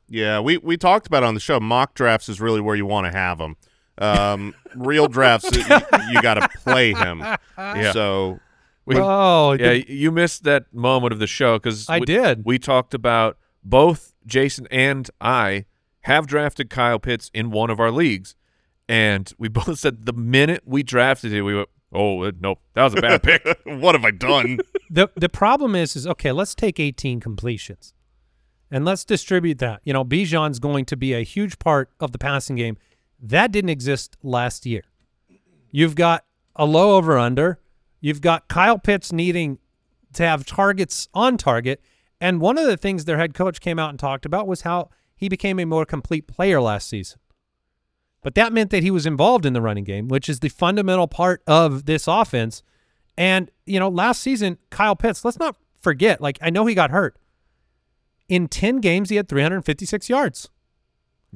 [0.10, 1.60] Yeah, we we talked about it on the show.
[1.60, 3.56] Mock drafts is really where you want to have them.
[4.00, 5.64] Um, real drafts, you,
[6.12, 7.20] you got to play him.
[7.58, 7.92] Yeah.
[7.94, 8.40] So
[8.86, 12.44] We- oh, yeah, the- you missed that moment of the show because I we, did.
[12.46, 15.66] We talked about both Jason and I
[16.02, 18.36] have drafted Kyle Pitts in one of our leagues,
[18.88, 22.84] and we both said the minute we drafted it, we went, "Oh uh, no, that
[22.84, 24.60] was a bad pick." what have I done?
[24.90, 26.32] the the problem is is okay.
[26.32, 27.94] Let's take 18 completions,
[28.70, 29.82] and let's distribute that.
[29.84, 32.78] You know, Bijan's going to be a huge part of the passing game.
[33.22, 34.84] That didn't exist last year.
[35.72, 37.60] You've got a low over under.
[38.04, 39.60] You've got Kyle Pitts needing
[40.12, 41.82] to have targets on target.
[42.20, 44.90] And one of the things their head coach came out and talked about was how
[45.16, 47.20] he became a more complete player last season.
[48.22, 51.08] But that meant that he was involved in the running game, which is the fundamental
[51.08, 52.62] part of this offense.
[53.18, 56.92] And, you know, last season, Kyle Pitts, let's not forget, like, I know he got
[56.92, 57.18] hurt.
[58.28, 60.50] In 10 games, he had 356 yards.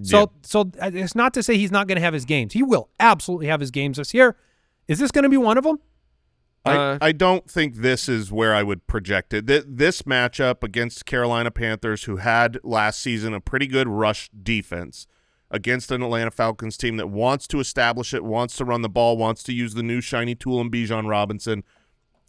[0.01, 0.25] So, Yeah.
[0.43, 2.51] so uh, it's not to say he's not going to have his games.
[2.51, 4.36] He will absolutely have his games this year.
[4.89, 5.80] Is this going to be one of them?
[6.67, 9.47] Uh, I, I don't think this is where I would project it.
[9.47, 15.08] Th- this matchup against Carolina Panthers, who had last season a pretty good rush defense,
[15.49, 19.17] against an Atlanta Falcons team that wants to establish it, wants to run the ball,
[19.17, 21.63] wants to use the new shiny tool in Bijan Robinson.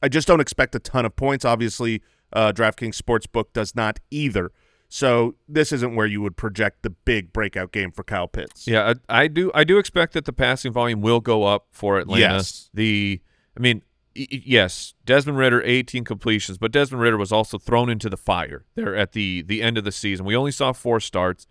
[0.03, 1.45] I just don't expect a ton of points.
[1.45, 4.53] Obviously, uh, DraftKings Sportsbook does not either.
[4.89, 8.67] So this isn't where you would project the big breakout game for Kyle Pitts.
[8.67, 9.51] Yeah, I, I do.
[9.55, 12.21] I do expect that the passing volume will go up for Atlanta.
[12.21, 12.71] Yes.
[12.73, 13.21] The,
[13.57, 13.83] I mean,
[14.15, 18.97] yes, Desmond Ridder, 18 completions, but Desmond Ridder was also thrown into the fire there
[18.97, 20.27] at the the end of the season.
[20.27, 21.47] We only saw four starts,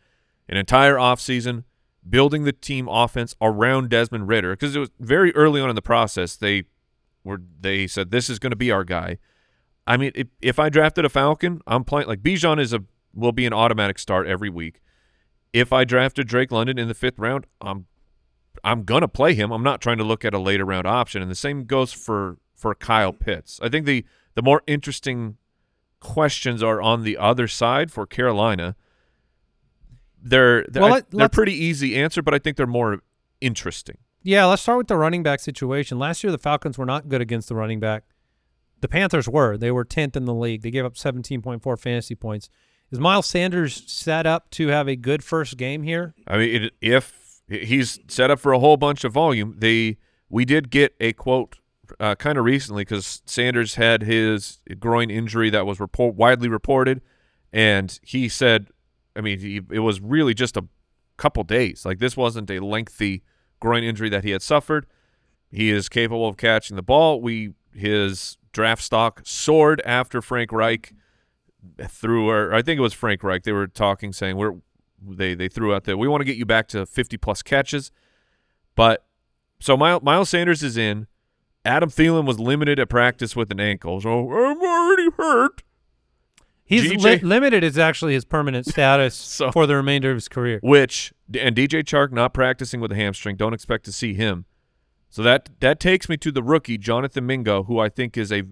[0.50, 1.63] an entire offseason,
[2.08, 5.82] building the team offense around Desmond Ridder because it was very early on in the
[5.82, 6.36] process.
[6.36, 6.63] They
[7.24, 9.17] were they said this is going to be our guy.
[9.86, 13.32] I mean, if, if I drafted a Falcon, I'm playing like Bijan is a will
[13.32, 14.82] be an automatic start every week.
[15.54, 17.88] If I drafted Drake London in the fifth round, I'm
[18.63, 19.52] I'm gonna play him.
[19.52, 22.38] I'm not trying to look at a later round option, and the same goes for
[22.58, 23.60] for Kyle Pitts.
[23.63, 24.04] I think the
[24.36, 25.38] the more interesting
[26.00, 28.76] questions are on the other side for Carolina.
[30.22, 33.02] They're they're, Well, let- they're pretty easy answer, but I think they're more
[33.39, 33.98] interesting.
[34.24, 36.00] Yeah, let's start with the running back situation.
[36.00, 38.04] Last year, the Falcons were not good against the running back.
[38.82, 39.58] The Panthers were.
[39.58, 40.63] They were 10th in the league.
[40.63, 42.50] They gave up 17.4 fantasy points.
[42.91, 46.13] Is Miles Sanders set up to have a good first game here?
[46.28, 49.98] I mean, it, if he's set up for a whole bunch of volume, they
[50.30, 51.58] we did get a quote
[52.00, 57.02] uh, kind of recently because Sanders had his groin injury that was report widely reported,
[57.52, 58.67] and he said,
[59.15, 60.65] I mean, he, it was really just a
[61.17, 61.86] couple days.
[61.86, 63.23] Like this wasn't a lengthy
[63.60, 64.86] groin injury that he had suffered.
[65.50, 67.21] He is capable of catching the ball.
[67.21, 70.93] We his draft stock soared after Frank Reich
[71.88, 73.43] threw, or I think it was Frank Reich.
[73.43, 74.56] They were talking, saying we're
[75.06, 77.91] they they threw out that we want to get you back to 50 plus catches,
[78.76, 79.06] but
[79.60, 81.08] so Miles, Miles Sanders is in.
[81.68, 85.64] Adam Thielen was limited at practice with an ankle, so I'm already hurt.
[86.64, 90.60] He's li- limited is actually his permanent status So- for the remainder of his career.
[90.64, 93.36] Which and DJ Chark not practicing with a hamstring.
[93.36, 94.46] Don't expect to see him.
[95.10, 98.44] So that that takes me to the rookie Jonathan Mingo, who I think is a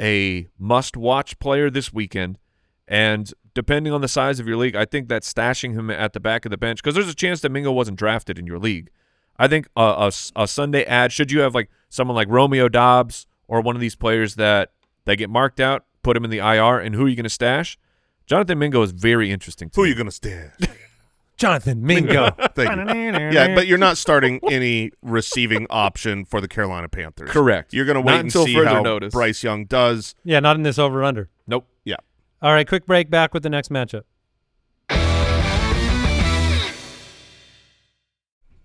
[0.00, 2.38] a must watch player this weekend.
[2.86, 6.20] And depending on the size of your league, I think that stashing him at the
[6.20, 8.90] back of the bench because there's a chance that Mingo wasn't drafted in your league.
[9.38, 13.60] I think a a Sunday ad should you have like someone like Romeo Doubs or
[13.60, 14.72] one of these players that
[15.04, 17.30] they get marked out, put him in the IR, and who are you going to
[17.30, 17.78] stash?
[18.26, 19.70] Jonathan Mingo is very interesting.
[19.70, 20.52] To Who are you going to stash?
[21.38, 22.30] Jonathan Mingo.
[22.54, 23.30] Thank you.
[23.30, 27.30] Yeah, but you're not starting any receiving option for the Carolina Panthers.
[27.30, 27.72] Correct.
[27.72, 29.14] You're going to Not wait and until see further how notice.
[29.14, 30.14] Bryce Young does.
[30.24, 31.30] yeah, not in this over under.
[31.46, 31.66] Nope.
[31.84, 31.96] Yeah.
[32.42, 33.08] All right, quick break.
[33.08, 34.02] Back with the next matchup.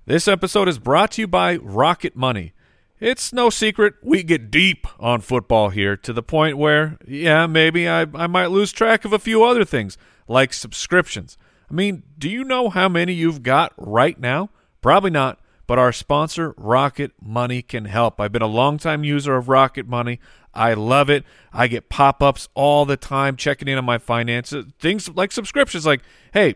[0.05, 2.51] This episode is brought to you by Rocket Money.
[2.99, 7.87] It's no secret we get deep on football here to the point where, yeah, maybe
[7.87, 11.37] I, I might lose track of a few other things, like subscriptions.
[11.71, 14.49] I mean, do you know how many you've got right now?
[14.81, 18.19] Probably not, but our sponsor, Rocket Money, can help.
[18.19, 20.19] I've been a longtime user of Rocket Money.
[20.53, 21.23] I love it.
[21.53, 24.65] I get pop ups all the time checking in on my finances.
[24.79, 26.01] Things like subscriptions, like,
[26.33, 26.55] hey,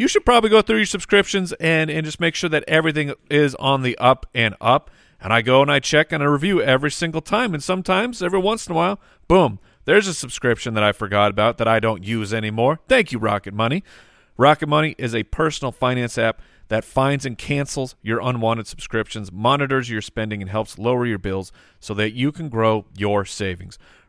[0.00, 3.54] you should probably go through your subscriptions and, and just make sure that everything is
[3.56, 4.90] on the up and up.
[5.20, 7.52] And I go and I check and I review every single time.
[7.52, 11.58] And sometimes, every once in a while, boom, there's a subscription that I forgot about
[11.58, 12.80] that I don't use anymore.
[12.88, 13.84] Thank you, Rocket Money.
[14.38, 19.90] Rocket Money is a personal finance app that finds and cancels your unwanted subscriptions, monitors
[19.90, 23.78] your spending, and helps lower your bills so that you can grow your savings.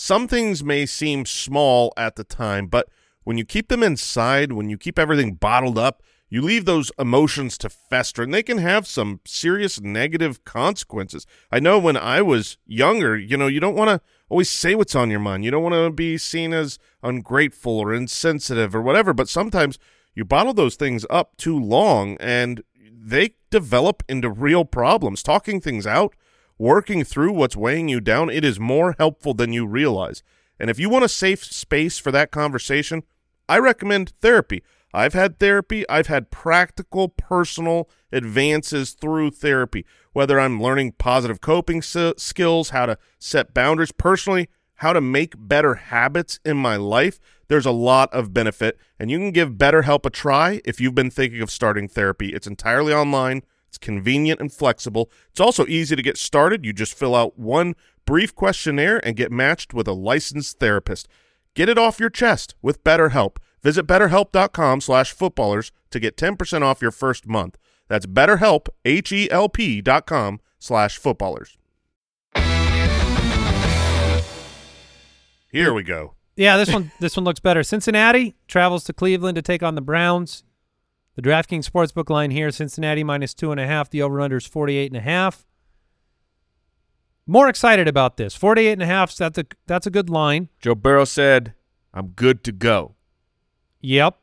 [0.00, 2.88] Some things may seem small at the time, but
[3.24, 7.58] when you keep them inside, when you keep everything bottled up, you leave those emotions
[7.58, 11.26] to fester, and they can have some serious negative consequences.
[11.50, 14.94] I know when I was younger, you know, you don't want to always say what's
[14.94, 15.44] on your mind.
[15.44, 19.80] You don't want to be seen as ungrateful or insensitive or whatever, but sometimes
[20.14, 25.24] you bottle those things up too long and they develop into real problems.
[25.24, 26.14] Talking things out–
[26.58, 30.22] working through what's weighing you down, it is more helpful than you realize.
[30.58, 33.04] And if you want a safe space for that conversation,
[33.48, 34.62] I recommend therapy.
[34.92, 35.88] I've had therapy.
[35.88, 42.98] I've had practical, personal advances through therapy, whether I'm learning positive coping skills, how to
[43.18, 47.20] set boundaries personally, how to make better habits in my life.
[47.48, 51.10] There's a lot of benefit, and you can give BetterHelp a try if you've been
[51.10, 52.32] thinking of starting therapy.
[52.32, 53.42] It's entirely online.
[53.68, 55.10] It's convenient and flexible.
[55.30, 56.64] It's also easy to get started.
[56.64, 61.08] You just fill out one brief questionnaire and get matched with a licensed therapist.
[61.54, 63.36] Get it off your chest with BetterHelp.
[63.62, 67.58] Visit betterhelp.com slash footballers to get 10% off your first month.
[67.88, 71.58] That's betterhelp, H-E-L-P dot com slash footballers.
[75.50, 76.14] Here we go.
[76.36, 77.62] Yeah, this one this one looks better.
[77.62, 80.44] Cincinnati travels to Cleveland to take on the Browns.
[81.18, 83.90] The DraftKings Sportsbook line here, Cincinnati minus two and a half.
[83.90, 85.44] The over-under is 48 and a half.
[87.26, 88.36] More excited about this.
[88.36, 90.48] 48 and a half, that's a, that's a good line.
[90.60, 91.54] Joe Burrow said,
[91.92, 92.94] I'm good to go.
[93.80, 94.16] Yep.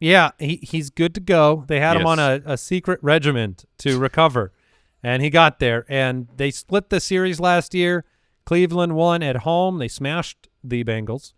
[0.00, 1.64] Yeah, he, he's good to go.
[1.68, 2.00] They had yes.
[2.00, 4.54] him on a, a secret regiment to recover,
[5.02, 5.84] and he got there.
[5.90, 8.06] And they split the series last year.
[8.46, 9.76] Cleveland won at home.
[9.76, 11.34] They smashed the Bengals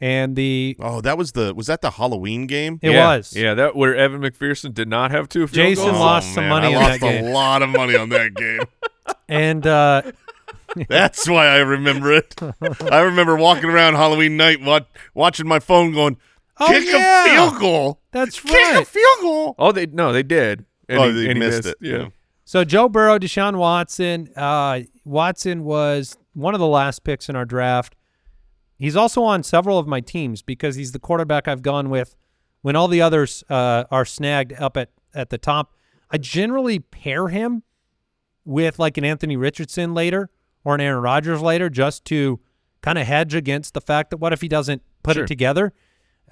[0.00, 2.78] and the oh that was the was that the Halloween game?
[2.82, 3.16] It yeah.
[3.16, 5.46] was yeah that where Evan McPherson did not have two.
[5.46, 5.76] Jason goals.
[5.78, 6.50] Jason lost oh, some man.
[6.50, 6.66] money.
[6.66, 7.24] I on lost that game.
[7.24, 8.62] a lot of money on that game,
[9.28, 10.02] and uh,
[10.88, 12.34] that's why I remember it.
[12.90, 16.18] I remember walking around Halloween night watch, watching my phone, going,
[16.58, 17.24] oh, "Kick yeah.
[17.24, 18.00] a field goal!
[18.10, 18.52] That's right.
[18.52, 20.64] Kick a field goal!" Oh, they no, they did.
[20.88, 21.76] And oh, he, they missed, missed, it.
[21.80, 22.08] Yeah.
[22.44, 24.30] So Joe Burrow, Deshaun Watson.
[24.36, 27.94] Uh, Watson was one of the last picks in our draft.
[28.78, 32.16] He's also on several of my teams because he's the quarterback I've gone with
[32.62, 35.74] when all the others uh, are snagged up at, at the top.
[36.10, 37.62] I generally pair him
[38.44, 40.30] with like an Anthony Richardson later
[40.64, 42.40] or an Aaron Rodgers later just to
[42.82, 45.24] kind of hedge against the fact that what if he doesn't put sure.
[45.24, 45.72] it together?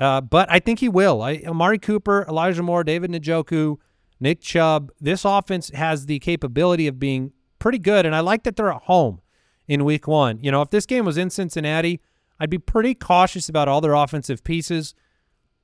[0.00, 1.22] Uh, but I think he will.
[1.22, 3.76] I, Amari Cooper, Elijah Moore, David Njoku,
[4.18, 4.90] Nick Chubb.
[5.00, 8.82] This offense has the capability of being pretty good, and I like that they're at
[8.82, 9.20] home
[9.68, 10.40] in week one.
[10.42, 12.00] You know, if this game was in Cincinnati–
[12.42, 14.96] I'd be pretty cautious about all their offensive pieces.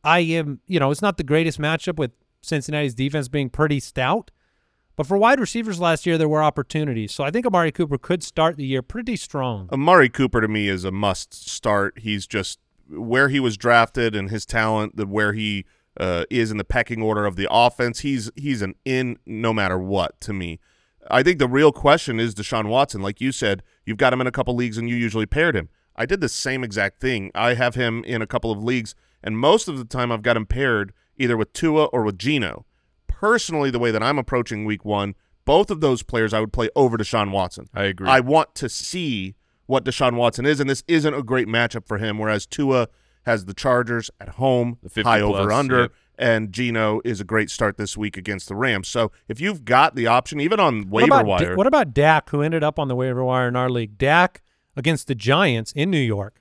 [0.04, 4.30] I am, you know, it's not the greatest matchup with Cincinnati's defense being pretty stout.
[4.94, 7.10] But for wide receivers last year, there were opportunities.
[7.10, 9.68] So I think Amari Cooper could start the year pretty strong.
[9.72, 11.98] Amari Cooper to me is a must start.
[11.98, 15.64] He's just where he was drafted and his talent, the where he
[15.98, 18.00] uh, is in the pecking order of the offense.
[18.00, 20.60] He's he's an in no matter what to me.
[21.10, 23.02] I think the real question is Deshaun Watson.
[23.02, 25.70] Like you said, you've got him in a couple leagues and you usually paired him.
[25.98, 27.32] I did the same exact thing.
[27.34, 30.36] I have him in a couple of leagues, and most of the time I've got
[30.36, 32.64] him paired either with Tua or with Geno.
[33.08, 36.70] Personally, the way that I'm approaching week one, both of those players I would play
[36.76, 37.68] over Deshaun Watson.
[37.74, 38.08] I agree.
[38.08, 39.34] I want to see
[39.66, 42.86] what Deshaun Watson is, and this isn't a great matchup for him, whereas Tua
[43.26, 45.92] has the Chargers at home, the high plus, over under, yep.
[46.16, 48.86] and Geno is a great start this week against the Rams.
[48.86, 52.30] So if you've got the option, even on What waiver about, wire, what about Dak,
[52.30, 53.98] who ended up on the waiver wire in our league?
[53.98, 54.42] Dak
[54.78, 56.40] against the Giants in New York,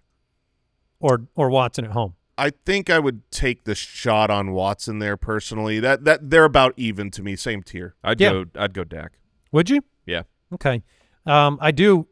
[1.02, 2.13] or or Watson at home.
[2.38, 5.80] I think I would take the shot on Watson there personally.
[5.80, 7.95] That that they're about even to me, same tier.
[8.04, 8.32] I'd Yeah.
[8.32, 8.45] go.
[8.56, 9.17] I'd go Dak.
[9.52, 9.82] Would you?
[10.06, 10.21] Yeah.
[10.54, 10.84] Okay.
[11.26, 12.08] Um, I do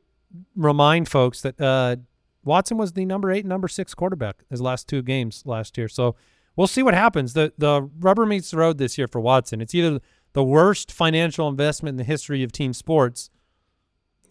[0.56, 1.98] remind folks that uh,
[2.44, 5.88] Watson was the number eight number six quarterback his last two games last year.
[5.88, 6.16] So
[6.56, 7.34] we'll see what happens.
[7.34, 9.62] The the rubber meets the road this year for Watson.
[9.62, 10.00] It's either
[10.34, 13.30] the worst financial investment in the history of team sports,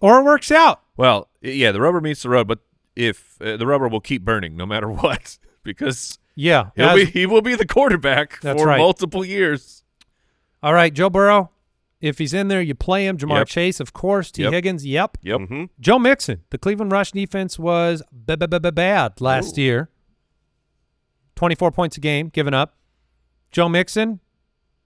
[0.01, 0.83] or it works out.
[0.97, 2.61] Well, yeah, the rubber meets the road, but
[2.97, 6.71] if uh, the rubber will keep burning no matter what, because Yeah.
[6.77, 8.79] he'll as- be he will be the quarterback for right.
[8.79, 9.83] multiple years.
[10.63, 11.51] all right, Joe Burrow.
[12.01, 13.17] If he's in there, you play him.
[13.17, 13.47] Ja'Marr Yep.
[13.49, 14.31] Chase, of course.
[14.31, 14.53] Tee Yep.
[14.53, 15.17] Higgins, yep.
[15.23, 15.41] Yep.
[15.41, 15.69] Mhm.
[15.81, 16.43] Joe Mixon.
[16.51, 19.89] The Cleveland Rush defense was b- b- b- b- bad last year.
[21.37, 22.77] 24 points a game given up.
[23.51, 24.21] Joe Mixon,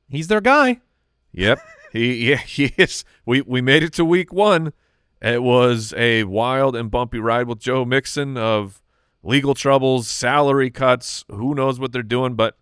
[0.08, 0.80] he's their guy.
[1.32, 1.60] Yep.
[1.92, 3.04] he yeah, he is.
[3.26, 4.72] We we made it to week one.
[5.20, 8.80] It was a wild and bumpy ride with Joe Mixon of
[9.22, 12.56] legal troubles, salary cuts, who knows what they're doing, but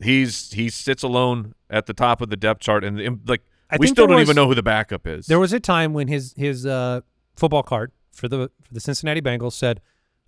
[0.00, 3.86] he's he sits alone at the top of the depth chart and like I we
[3.86, 5.26] still don't was- even know who the backup is.
[5.26, 7.00] There was a time when his his uh,
[7.36, 9.80] football card for the for the Cincinnati Bengals said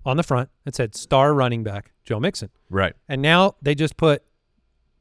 [0.04, 2.94] on the front it said star running back Joe Mixon, right.
[3.08, 4.22] and now they just put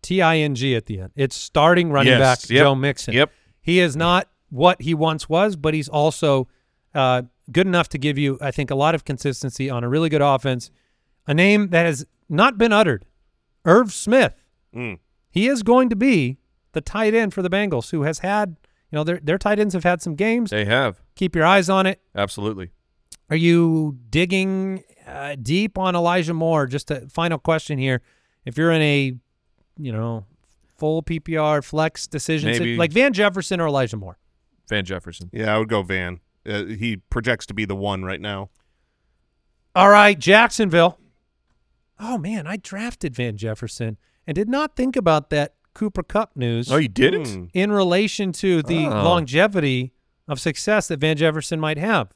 [0.02, 1.12] T I N G at the end.
[1.16, 3.14] It's starting running Yes, back yep, Joe Mixon.
[3.14, 3.32] Yep.
[3.62, 6.48] He is not what he once was, but he's also
[6.96, 10.10] uh, good enough to give you, I think, a lot of consistency on a really
[10.10, 10.72] good offense.
[11.28, 13.06] A name that has not been uttered,
[13.66, 14.36] Irv Smith.
[14.76, 15.00] Mm.
[15.30, 16.38] He is going to be
[16.72, 18.58] the tight end for the Bengals, who has had,
[18.92, 20.52] you know, their their tight ends have had some games.
[20.52, 21.02] They have.
[21.16, 22.00] Keep your eyes on it.
[22.16, 22.72] Absolutely.
[23.30, 26.68] Are you digging uh, deep on Elijah Moore?
[26.68, 28.02] Just a final question here.
[28.46, 29.14] If you're in a,
[29.80, 30.26] you know,
[30.78, 32.78] full PPR flex decision, Maybe.
[32.78, 34.20] like Van Jefferson or Elijah Moore.
[34.70, 35.30] Van Jefferson.
[35.32, 36.20] Yeah, I would go Van.
[36.48, 38.50] Uh, he projects to be the one right now.
[39.76, 41.00] All right, Jacksonville.
[42.00, 46.72] Oh man, I drafted Van Jefferson and did not think about that Cooper Kupp news
[46.72, 47.28] Oh, you didn't?
[47.28, 47.46] Hmm.
[47.54, 49.04] in relation to the Oh.
[49.04, 49.94] longevity
[50.28, 52.12] of success that Van Jefferson might have.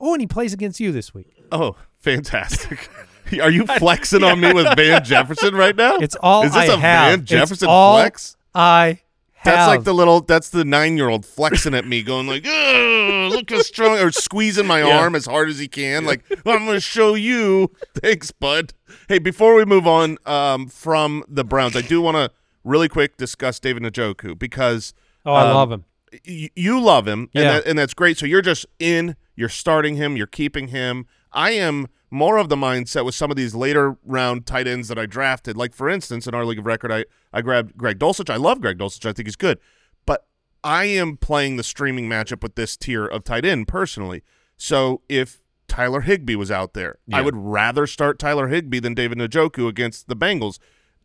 [0.00, 1.34] Oh, and he plays against you this week.
[1.52, 2.88] Oh, fantastic!
[3.40, 5.96] Are you flexing on me with Van Jefferson right now?
[5.96, 7.10] It's all Is this I a have.
[7.10, 8.36] Van It's Jefferson all flex?
[8.54, 9.00] I
[9.44, 10.20] That's like the little.
[10.20, 14.80] That's the nine-year-old flexing at me, going like, "Ugh, "Look how strong!" or squeezing my
[14.82, 14.98] Yeah.
[14.98, 16.04] arm as hard as he can.
[16.04, 17.70] Like, well, I'm going to show you.
[18.02, 18.72] Thanks, bud.
[19.08, 22.30] Hey, before we move on um, from the Browns, I do want to
[22.64, 24.94] really quick discuss David Njoku because
[25.26, 25.84] Oh, I um, love him.
[26.26, 27.52] y- you love him, and, Yeah.
[27.54, 28.16] that, and that's great.
[28.18, 31.06] So you're just in, you're starting him, you're keeping him.
[31.32, 34.98] I am more of the mindset with some of these later round tight ends that
[34.98, 35.56] I drafted.
[35.56, 38.30] Like for instance, in our league of record, I I grabbed Greg Dulcich.
[38.30, 39.04] I love Greg Dulcich.
[39.04, 39.58] I think he's good,
[40.06, 40.26] but
[40.62, 44.22] I am playing the streaming matchup with this tier of tight end personally.
[44.56, 49.18] So if Tyler Higbee was out there, I would rather start Tyler Higbee than David
[49.18, 50.58] Njoku against the Bengals.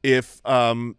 [0.04, 0.96] If um,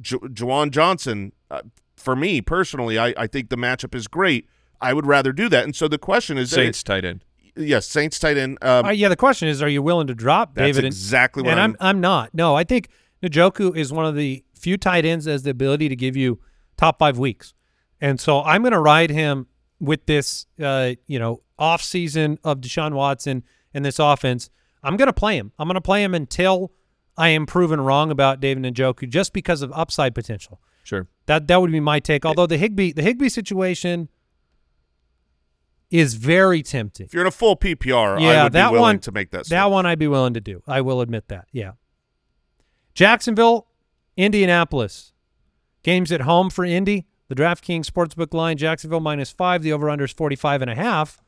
[0.00, 1.62] Ju- Juwan Johnson, uh,
[1.96, 4.46] for me personally, I, I think the matchup is great.
[4.80, 5.64] I would rather do that.
[5.64, 7.24] And so the question is, Saints tight end.
[7.58, 8.58] Yes, Saints tight end.
[8.62, 10.84] Um, Uh, yeah, the question is, are you willing to drop David?
[10.84, 11.76] and- exactly what and I'm.
[11.80, 12.34] I'm, I'm not.
[12.34, 12.88] No, I think
[13.22, 16.40] Njoku is one of the few tight ends that has the ability to give you
[16.76, 17.54] top five weeks,
[18.00, 19.46] and so I'm going to ride him
[19.80, 23.42] with this, uh, you know, off season of Deshaun Watson
[23.74, 24.50] and this offense.
[24.82, 25.52] I'm going to play him.
[25.58, 26.72] I'm going to play him until
[27.16, 30.60] I am proven wrong about David Njoku, just because of upside potential.
[30.84, 31.08] Sure.
[31.26, 32.24] That that would be my take.
[32.24, 34.08] Although the Higbee the Higbee situation
[35.90, 37.06] is very tempting.
[37.06, 39.30] if you're in a full PPR, I Yeah, would that be willing one to make
[39.30, 39.46] that.
[39.48, 40.62] That one I'd be willing to do.
[40.66, 41.46] I will admit that.
[41.52, 41.72] Yeah.
[42.94, 43.66] Jacksonville,
[44.16, 45.12] Indianapolis.
[45.82, 47.06] Games at home for Indy.
[47.28, 49.62] The DraftKings Sportsbook line, Jacksonville minus five.
[49.62, 51.20] The over-under is 45 and a half.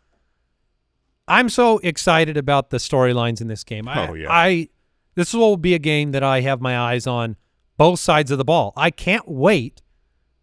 [1.28, 3.86] I'm so excited about the storylines in this game.
[3.86, 4.26] I, Oh, yeah.
[4.30, 4.68] I
[5.14, 7.36] this will be a game that I have my eyes on
[7.76, 8.72] both sides of the ball.
[8.76, 9.82] I can't wait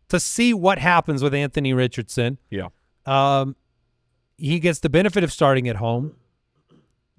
[0.10, 2.38] to see what happens with Anthony Richardson.
[2.50, 2.68] Yeah.
[3.06, 3.56] Um,
[4.38, 6.16] he gets the benefit of starting at home.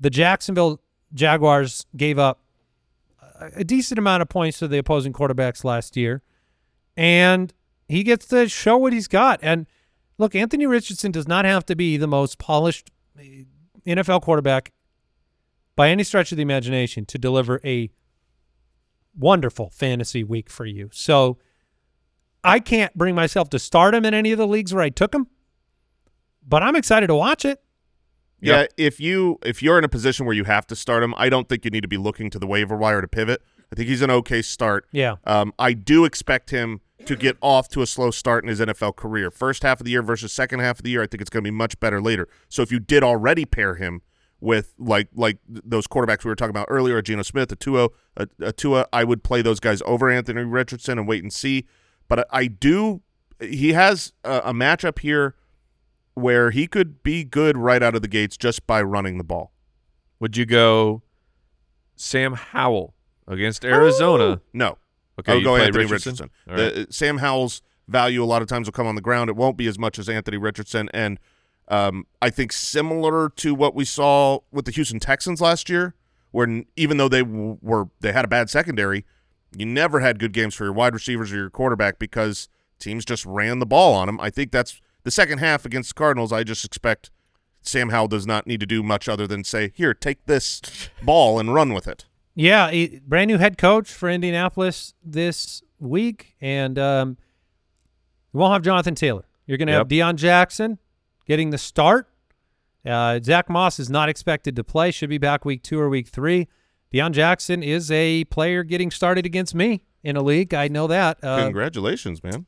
[0.00, 0.80] The Jacksonville
[1.12, 2.40] Jaguars gave up
[3.40, 6.22] a- decent amount of points to the opposing quarterbacks last year,
[6.96, 7.52] and
[7.88, 9.40] he gets to show what he's got.
[9.42, 9.66] And
[10.18, 13.44] look, Anthony Richardson does not have to be the most polished eh,
[13.86, 14.72] NFL quarterback
[15.74, 17.90] by any stretch of the imagination to deliver a
[19.16, 20.90] wonderful fantasy week for you.
[20.92, 21.38] So
[22.44, 25.14] I can't bring myself to start him in any of the leagues where I took
[25.14, 25.26] him,
[26.48, 27.60] but I'm excited to watch it.
[28.40, 28.70] Yeah, Yep.
[28.76, 31.48] if you if you're in a position where you have to start him, I don't
[31.48, 33.42] think you need to be looking to the waiver wire to pivot.
[33.72, 34.86] I think he's an okay start.
[34.92, 35.16] Yeah.
[35.24, 38.96] Um, I do expect him to get off to a slow start in his NFL
[38.96, 39.30] career.
[39.30, 41.42] First half of the year versus second half of the year, I think it's going
[41.44, 42.28] to be much better later.
[42.48, 44.02] So if you did already pair him
[44.40, 48.28] with like like those quarterbacks we were talking about earlier, Geno Smith, a Tua, a,
[48.40, 51.66] a Tua, I would play those guys over Anthony Richardson and wait and see.
[52.06, 53.02] But I, I do.
[53.40, 55.34] He has a, a matchup here
[56.18, 59.52] where he could be good right out of the gates just by running the ball.
[60.20, 61.02] Would you go
[61.96, 62.94] Sam Howell
[63.26, 64.40] against Arizona?
[64.52, 64.78] No.
[65.18, 66.30] Okay, I would go Anthony Richardson?
[66.46, 66.86] Richardson.
[66.86, 69.30] The, Sam Howell's value a lot of times will come on the ground.
[69.30, 70.88] It won't be as much as Anthony Richardson.
[70.92, 71.18] And
[71.68, 75.94] um, I think similar to what we saw with the Houston Texans last year,
[76.30, 79.04] where even though they were they had a bad secondary,
[79.56, 82.48] you never had good games for your wide receivers or your quarterback because
[82.78, 84.20] teams just ran the ball on them.
[84.20, 86.32] I think that's the second half against the Cardinals.
[86.32, 87.10] I just expect
[87.62, 90.60] Sam Howell does not need to do much other than say, "Here, take this
[91.02, 96.34] ball and run with it." Yeah, he- brand new head coach for Indianapolis this week,
[96.40, 97.16] and um,
[98.32, 99.24] you won't have Jonathan Taylor.
[99.46, 100.78] You're going to have Deon Jackson
[101.26, 102.08] getting the start.
[102.86, 106.08] Uh, Zach Moss is not expected to play; should be back week two or week
[106.08, 106.48] three.
[106.92, 110.54] Deon Jackson is a player getting started against me in a league.
[110.54, 111.22] I know that.
[111.22, 112.46] Uh, Congratulations, man.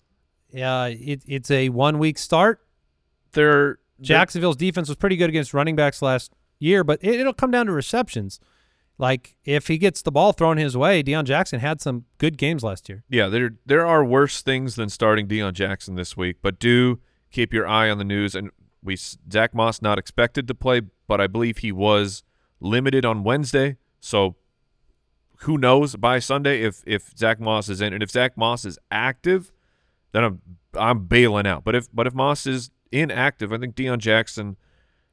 [0.53, 2.61] Yeah, it, it's a one week start.
[3.33, 7.51] They're Jacksonville's defense was pretty good against running backs last year, but it, it'll come
[7.51, 8.41] down to receptions.
[8.99, 12.63] Like if he gets the ball thrown his way, Deon Jackson had some good games
[12.63, 13.03] last year.
[13.09, 17.55] Yeah, there there are worse things than starting Deon Jackson this week, but do keep
[17.55, 18.35] your eye on the news.
[18.35, 18.51] And
[18.83, 22.23] we Zach Moss not expected to play, but I believe he was
[22.61, 23.79] limited on Wednesday.
[24.01, 24.37] So
[25.41, 28.79] who knows by Sunday if if Zach Moss is in, and if Zach Moss is
[28.91, 29.51] active,
[30.13, 30.41] then I'm
[30.79, 31.65] I'm bailing out.
[31.65, 34.57] But if but if Moss is inactive, I think Deon Jackson.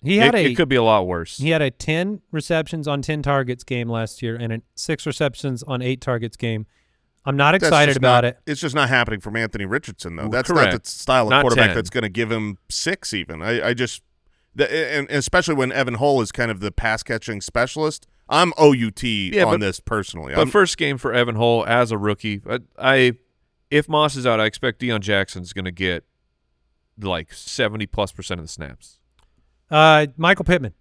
[0.03, 1.37] He had it, a it could be a lot worse.
[1.39, 5.63] he had a ten receptions on ten targets game last year, and a six receptions
[5.63, 6.67] on eight targets game.
[7.25, 8.37] I'm not excited about not- it.
[8.45, 10.29] It's just not happening from Anthony Richardson, though.
[10.29, 10.71] That's correct.
[10.71, 11.75] not the style of Not quarterback 10.
[11.75, 13.41] that's going to give him six, even.
[13.41, 14.01] I, I just,
[14.55, 18.07] the, and, and especially when Evan Hull is kind of the pass catching specialist.
[18.29, 20.35] I'm OUT Yeah, on but- this personally.
[20.35, 23.11] But I'm- first game for Evan Hull as a rookie, I, I
[23.69, 26.05] if Moss is out, I expect Deon Jackson's going to get
[26.99, 28.99] like seventy plus percent of the snaps.
[29.69, 30.73] Uh, Michael Pittman.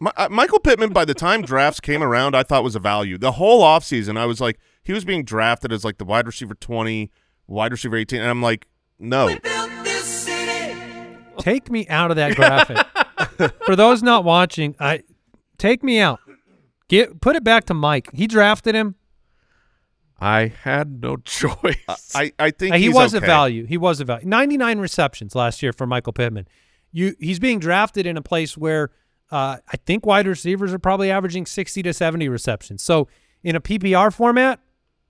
[0.00, 3.16] Mi- uh, Michael Pittman, by the time drafts came around, I thought was a value.
[3.16, 6.54] The whole offseason, I was like, he was being drafted as like the wide receiver
[6.54, 7.10] 20,
[7.46, 8.20] wide receiver 18.
[8.20, 8.66] And I'm like,
[8.98, 9.36] no.
[11.38, 12.86] Take me out of that graphic.
[13.64, 15.02] For those not watching, I
[15.58, 16.20] take me out.
[16.88, 18.08] Get put it back to Mike.
[18.12, 18.94] He drafted him.
[20.24, 22.12] I had no choice.
[22.14, 23.24] I, I think he he's was okay.
[23.24, 23.66] a value.
[23.66, 24.26] He was a value.
[24.26, 26.48] 99 receptions last year for Michael Pittman.
[26.92, 28.90] You he's being drafted in a place where
[29.30, 32.82] uh, I think wide receivers are probably averaging 60 to 70 receptions.
[32.82, 33.08] So
[33.42, 34.60] in a PPR format,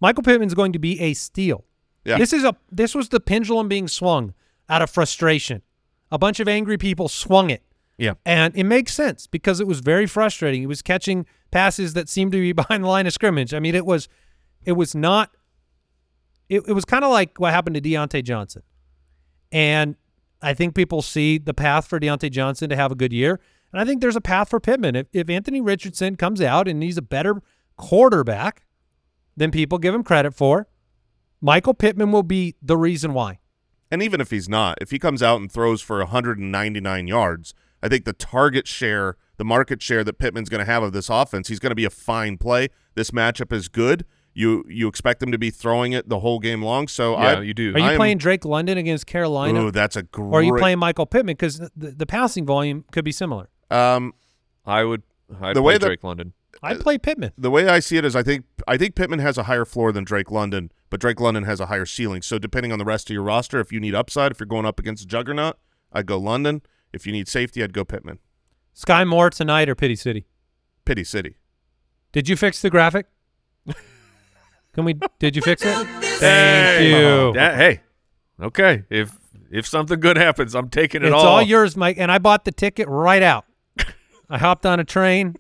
[0.01, 1.65] Michael Pittman's going to be a steal.
[2.05, 2.19] Yeah.
[2.19, 4.35] This is a this was the pendulum being swung
[4.69, 5.63] out of frustration.
[6.11, 7.63] A bunch of angry people swung it.
[7.99, 10.61] yeah, And it makes sense because it was very frustrating.
[10.61, 13.55] He was catching passes that seemed to be behind the line of scrimmage.
[13.55, 14.09] I mean, it was
[14.65, 15.31] it was not
[16.49, 18.63] it, it was kind of like what happened to Diontae Johnson.
[19.51, 19.97] And
[20.43, 23.41] I think people see the path for Diontae Johnson to have a good year.
[23.73, 24.95] And I think there's a path for Pittman.
[24.95, 27.43] If, if Anthony Richardson comes out and he's a better
[27.77, 28.65] quarterback
[29.37, 30.69] than people give him credit for,
[31.41, 33.41] Michael Pittman will be the reason why.
[33.91, 37.89] And even if he's not, if he comes out and throws for 199 yards, I
[37.89, 41.49] think the target share, the market share that Pittman's going to have of this offense,
[41.49, 42.69] he's going to be a fine play.
[42.95, 44.05] This matchup is good.
[44.37, 46.89] You you expect them to be throwing it the whole game long.
[46.89, 47.73] So yeah, I, you do.
[47.75, 49.65] Are you I am- playing Drake London against Carolina?
[49.67, 50.27] Ooh, that's a great.
[50.35, 51.35] or are you playing Michael Pittman?
[51.35, 53.49] Because the, the passing volume could be similar.
[53.71, 54.13] Um,
[54.67, 55.03] I would.
[55.41, 56.33] I'd The play way that- Drake London.
[56.63, 57.33] I'd play Pittman.
[57.37, 59.93] the way I see it is, I think I think Pittman has a higher floor
[59.93, 62.23] than Drake London, but Drake London has a higher ceiling.
[62.23, 64.65] So depending on the rest of your roster, if you need upside, if you're going
[64.65, 65.59] up against a juggernaut,
[65.93, 66.63] I'd go London.
[66.93, 68.19] If you need safety, I'd go Pittman.
[68.75, 70.27] Skyy Moore tonight or Pity City?
[70.85, 71.37] Pity City.
[72.13, 73.07] Did you fix the graphic?
[74.75, 74.99] Can we?
[75.19, 75.87] Did you fix it?
[76.19, 77.35] Thank you.
[77.35, 77.81] Yeah, hey,
[78.41, 78.85] okay.
[78.91, 79.17] If
[79.51, 81.21] if something good happens, I'm taking it It's all.
[81.21, 81.97] It's all yours, Mike.
[81.99, 83.45] And I bought the ticket right out.
[84.29, 85.37] I hopped on a train,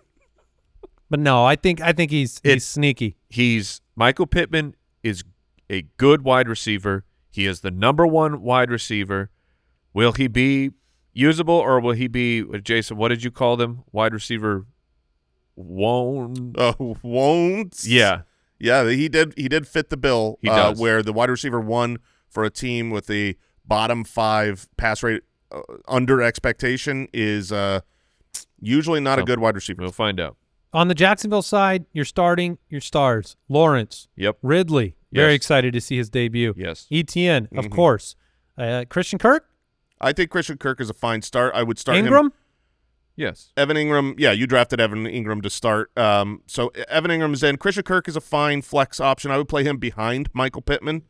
[1.10, 3.16] but no, I think I think he's he's sneaky.
[3.28, 5.24] He's Michael Pittman is
[5.70, 7.04] a good wide receiver.
[7.30, 9.30] He is the number one wide receiver.
[9.92, 10.70] Will he be
[11.12, 12.96] usable or will he be uh, Jason?
[12.96, 13.82] What did you call them?
[13.90, 14.66] Wide receiver
[15.56, 16.54] won't.
[16.58, 17.84] Oh, uh, won't.
[17.84, 18.22] Yeah,
[18.58, 19.34] Yeah, he did.
[19.36, 20.38] He did fit the bill.
[20.42, 20.80] He uh, does.
[20.80, 21.98] Where the wide receiver one
[22.28, 23.36] for a team with the
[23.66, 27.80] bottom five pass rate uh, under expectation is uh,
[28.60, 29.82] usually not a good wide receiver.
[29.82, 30.36] we'll find out.
[30.72, 33.36] On the Jacksonville side, you're starting your stars.
[33.48, 34.38] Lawrence, Yep.
[34.42, 35.36] Ridley, very Yes.
[35.36, 36.52] excited to see his debut.
[36.56, 36.86] Yes.
[36.90, 37.70] ETN, of Mhm.
[37.70, 38.16] course.
[38.58, 39.48] Uh, Christian Kirk,
[40.00, 41.54] I think Christian Kirk is a fine start.
[41.54, 42.30] I would start him Engram.
[43.16, 43.52] Yes.
[43.56, 45.96] Evan Engram, yeah, you drafted Evan Engram to start.
[45.96, 47.56] Um, so Evan Engram's in.
[47.58, 49.30] Christian Kirk is a fine flex option.
[49.30, 51.02] I would play him behind Michael Pittman.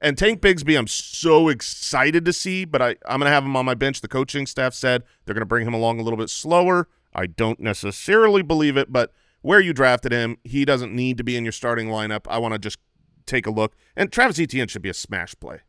[0.00, 3.56] And Tank Bigsby, I'm so excited to see, but I, I'm going to have him
[3.56, 4.00] on my bench.
[4.00, 6.88] The coaching staff said they're going to bring him along a little bit slower.
[7.14, 11.36] I don't necessarily believe it, but where you drafted him, he doesn't need to be
[11.36, 12.26] in your starting lineup.
[12.28, 12.78] I want to just
[13.26, 13.74] take a look.
[13.96, 15.60] And Travis Etienne should be a smash play.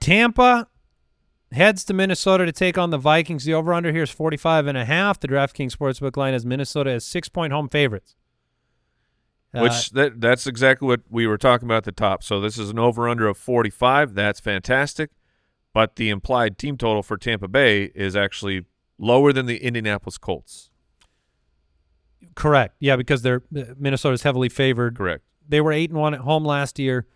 [0.00, 0.68] Tampa
[1.52, 3.44] heads to Minnesota to take on the Vikings.
[3.44, 5.20] The over-under here is 45 and a half.
[5.20, 8.16] The DraftKings Sportsbook line has Minnesota as six-point home favorites.
[9.54, 12.22] Uh, Which that that's exactly what we were talking about at the top.
[12.22, 14.14] So this is an over under of 45.
[14.14, 15.10] That's fantastic.
[15.72, 18.64] But the implied team total for Tampa Bay is actually
[18.98, 20.70] lower than the Indianapolis Colts.
[22.34, 22.76] correct.
[22.80, 24.96] Yeah, because they're uh, Minnesota's heavily favored.
[24.96, 25.22] Correct.
[25.48, 27.06] They were eight and one at home last year.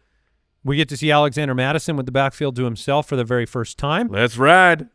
[0.62, 3.78] We get to see Alexander Mattison with the backfield to himself for the very first
[3.78, 4.08] time.
[4.08, 4.88] Let's ride.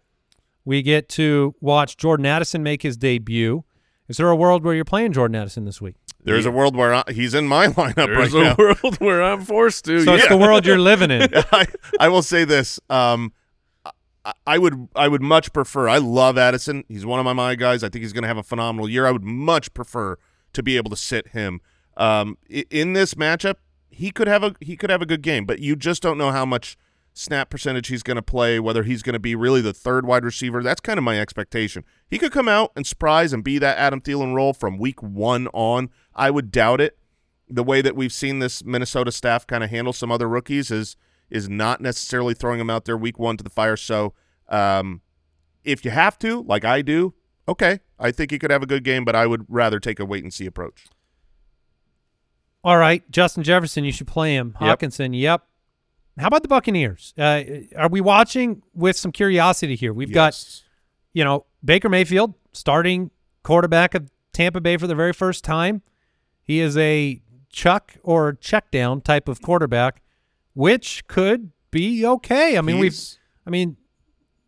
[0.63, 3.63] We get to watch Jordan Addison make his debut.
[4.07, 5.95] Is there a world where you're playing Jordan Addison this week?
[6.23, 8.55] There's a world where I, he's in my lineup There's right a now.
[8.57, 10.01] world where I'm forced to.
[10.03, 11.29] So it's the world you're living in.
[11.51, 11.65] I,
[11.99, 12.79] I will say this.
[12.89, 13.33] Um,
[14.23, 15.87] I, I would I would much prefer.
[15.87, 16.83] I love Addison.
[16.87, 17.83] He's one of my my guys.
[17.83, 19.05] I think he's going to have a phenomenal year.
[19.05, 20.17] I would much prefer
[20.53, 21.61] to be able to sit him.
[21.97, 23.55] Um, in this matchup,
[23.95, 26.31] he could have a he could have a good game, but you just don't know
[26.31, 26.77] how much
[27.13, 28.59] snap percentage he's going to play.
[28.59, 30.61] Whether he's going to be really the third wide receiver.
[30.61, 31.85] That's kind of my expectation.
[32.09, 35.47] He could come out and surprise and be that Adam Thielen role from week one
[35.53, 35.89] on.
[36.13, 36.97] I would doubt it
[37.47, 40.97] the way that we've seen this Minnesota staff kind of handle some other rookies is
[41.29, 43.77] is not necessarily throwing them out there week one to the fire.
[43.77, 44.13] So
[44.49, 45.01] um,
[45.63, 47.13] if you have to, like I do,
[47.47, 50.05] okay, I think he could have a good game, but I would rather take a
[50.05, 50.85] wait and see approach.
[52.65, 54.55] All right, Justin Jefferson, you should play him.
[54.59, 55.43] Hockenson, yep.
[56.17, 57.13] How about the Buccaneers?
[57.15, 57.43] Uh,
[57.77, 59.93] are we watching with some curiosity here?
[59.93, 60.33] We've got,
[61.13, 63.11] you know, Baker Mayfield starting
[63.43, 65.83] quarterback of Tampa Bay for the very first time.
[66.41, 70.01] He is a chuck or check down type of quarterback,
[70.55, 72.57] which could be okay.
[72.57, 72.99] I mean, we've,
[73.45, 73.77] I mean,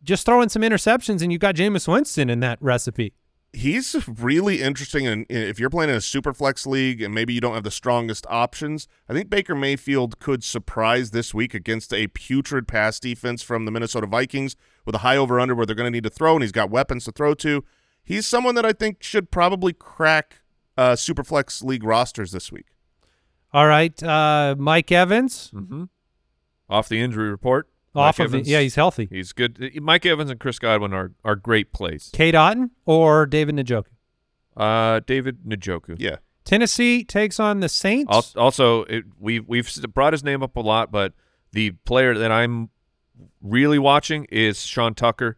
[0.03, 3.13] just throw in some interceptions and you've got Jameis Winston in that recipe.
[3.53, 5.07] He's really interesting.
[5.07, 7.71] And if you're playing in a super flex league and maybe you don't have the
[7.71, 13.41] strongest options, I think Baker Mayfield could surprise this week against a putrid pass defense
[13.41, 16.09] from the Minnesota Vikings with a high over under where they're going to need to
[16.09, 17.63] throw, and he's got weapons to throw to.
[18.03, 20.41] He's someone that I think should probably crack
[20.77, 22.67] uh, super flex league rosters this week.
[23.53, 25.85] All right, uh, Mike Evans Mm-hmm.
[26.69, 27.69] Off the injury report.
[27.97, 29.07] Off Mike of the, yeah, he's healthy.
[29.11, 29.71] he's good.
[29.81, 32.09] Mike Evans and Chris Godwin are are great plays.
[32.13, 33.85] Cade Otton or David Njoku?
[34.55, 35.95] Uh, David Njoku.
[35.99, 36.17] Yeah.
[36.45, 38.11] Tennessee takes on the Saints.
[38.11, 41.13] Al- Also, it, we've we've brought his name up a lot, but
[41.51, 42.69] the player that I'm
[43.41, 45.37] really watching is Sean Tucker,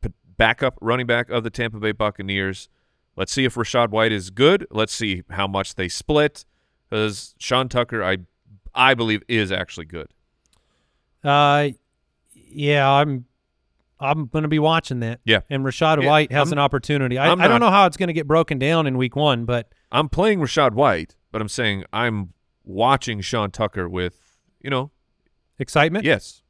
[0.00, 2.68] p- backup running back of the Tampa Bay Buccaneers.
[3.16, 4.66] Let's see if Rachaad White is good.
[4.70, 6.44] Let's see how much they split,
[6.88, 8.18] because Sean Tucker, I
[8.74, 10.08] I believe, is actually good.
[11.24, 11.70] Uh,
[12.50, 13.24] yeah, I'm
[14.00, 15.20] I'm going to be watching that.
[15.24, 15.40] Yeah.
[15.50, 17.18] and Rachaad Yeah, White has I'm- an opportunity.
[17.18, 19.44] I, I'm I don't know how it's going to get broken down in Week One,
[19.44, 22.32] but I'm playing Rachaad White, but I'm saying I'm
[22.64, 24.90] watching Sean Tucker with, you know,
[25.58, 26.04] excitement.
[26.04, 26.42] yes,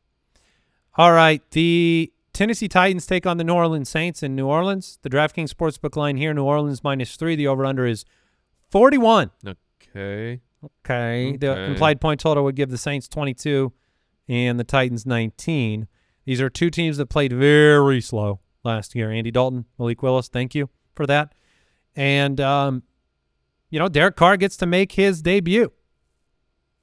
[0.96, 4.98] All right, the Tennessee Titans take on the New Orleans Saints in New Orleans.
[5.02, 7.34] The DraftKings Sportsbook line here: New Orleans minus three.
[7.36, 8.04] The over/under is
[8.70, 9.30] forty-one.
[9.46, 10.40] okay,
[10.84, 11.36] Okay.
[11.36, 13.72] The implied point total would give the Saints 22
[14.28, 15.86] and the Titans 19.
[16.24, 19.10] These are two teams that played very slow last year.
[19.10, 21.32] Andy Dalton, Malik Willis, thank you for that.
[21.96, 22.82] And, um,
[23.70, 25.72] you know, Derek Carr gets to make his debut.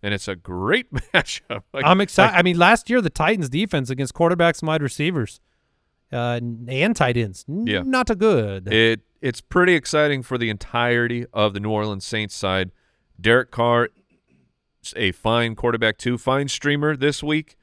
[0.04, 1.64] and it's a great matchup.
[1.74, 2.32] Like- I'm excited.
[2.34, 5.40] like- I mean, last year, the Titans defense against quarterbacks and wide receivers
[6.12, 7.82] uh, and tight ends, Yeah.
[7.86, 8.72] not a good.
[8.72, 12.72] It it's pretty exciting for the entirety of the New Orleans Saints side.
[13.20, 13.90] Derek Carr,
[14.96, 17.56] a fine quarterback too, fine streamer this week.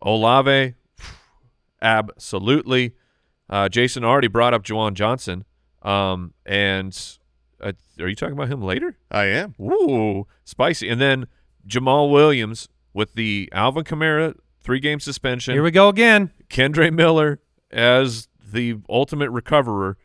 [0.00, 0.74] Olave,
[1.80, 2.94] absolutely.
[3.48, 5.44] Uh, Jason already brought up Juwan Johnson,
[5.82, 6.98] um, and
[7.60, 8.96] uh, are you talking about him later?
[9.10, 9.54] I am.
[9.60, 10.88] Ooh, spicy.
[10.88, 11.26] And then
[11.66, 15.54] Jamaal Williams with the Alvin Kamara three game suspension.
[15.54, 16.30] Here we go again.
[16.48, 17.40] Kendre Miller
[17.70, 19.96] as the ultimate recoverer.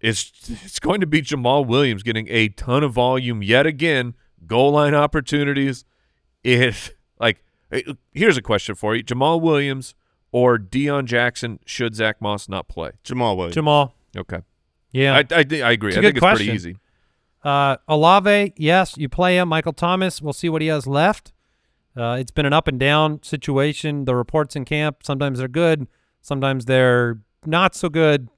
[0.00, 0.32] It's
[0.64, 4.14] it's going to be Jamaal Williams getting a ton of volume yet again,
[4.46, 5.84] goal line opportunities.
[6.44, 7.42] If like,
[8.12, 9.94] here's a question for you: Jamaal Williams
[10.32, 11.58] or Deon Jackson?
[11.66, 12.92] Should Zach Moss not play?
[13.04, 13.56] Jamaal Williams.
[13.56, 13.92] Jamaal.
[14.16, 14.40] Okay,
[14.92, 15.14] Yeah.
[15.16, 15.88] I, I, thi- I agree.
[15.90, 16.76] It's a I think good it's pretty easy.
[17.44, 19.48] Uh, Olave, yes, you play him.
[19.48, 21.32] Michael Thomas, we'll see what he has left.
[21.96, 24.06] Uh, it's been an up and down situation.
[24.06, 25.86] The reports in camp, sometimes they're good,
[26.20, 28.28] sometimes they're not so good.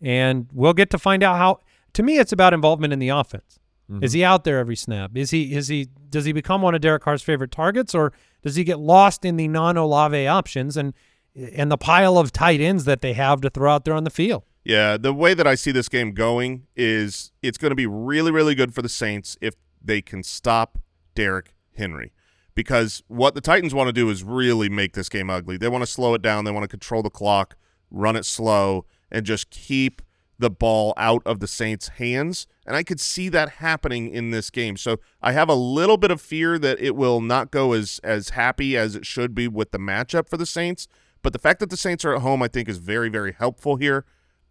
[0.00, 1.60] And we'll get to find out how.
[1.94, 3.58] To me, it's about involvement in the offense.
[4.00, 4.18] Is mm-hmm.
[4.18, 5.10] he out there every snap?
[5.14, 8.12] Is he is he does he become one of Derek Carr's favorite targets, or
[8.42, 10.94] does he get lost in the non Olave options and
[11.34, 14.10] and the pile of tight ends that they have to throw out there on the
[14.10, 14.44] field?
[14.64, 18.30] Yeah, the way that I see this game going is it's going to be really,
[18.30, 20.78] really good for the Saints if they can stop
[21.14, 22.12] Derrick Henry.
[22.54, 25.56] Because what the Titans want to do is really make this game ugly.
[25.56, 26.44] They want to slow it down.
[26.44, 27.56] They want to control the clock,
[27.90, 30.02] run it slow, and just keep
[30.42, 32.46] the ball out of the Saints' hands.
[32.66, 34.76] And I could see that happening in this game.
[34.76, 38.30] So I have a little bit of fear that it will not go as as
[38.30, 40.86] happy as it should be with the matchup for the Saints.
[41.22, 43.76] But the fact that the Saints are at home, I think, is very, very helpful
[43.76, 44.04] here.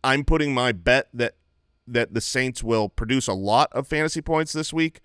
[0.04, 1.36] I'm putting my bet that
[1.88, 5.02] that the Saints will produce a lot of fantasy points this week,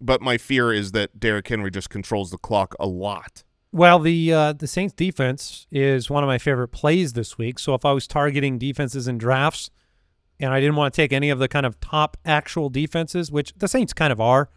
[0.00, 3.44] but my fear is that Derrick Henry just controls the clock a lot.
[3.72, 7.58] Well, the uh, the Saints defense is one of my favorite plays this week.
[7.58, 9.70] So if I was targeting defenses in drafts,
[10.40, 13.52] and I didn't want to take any of the kind of top actual defenses, which
[13.56, 14.50] the Saints kind of are,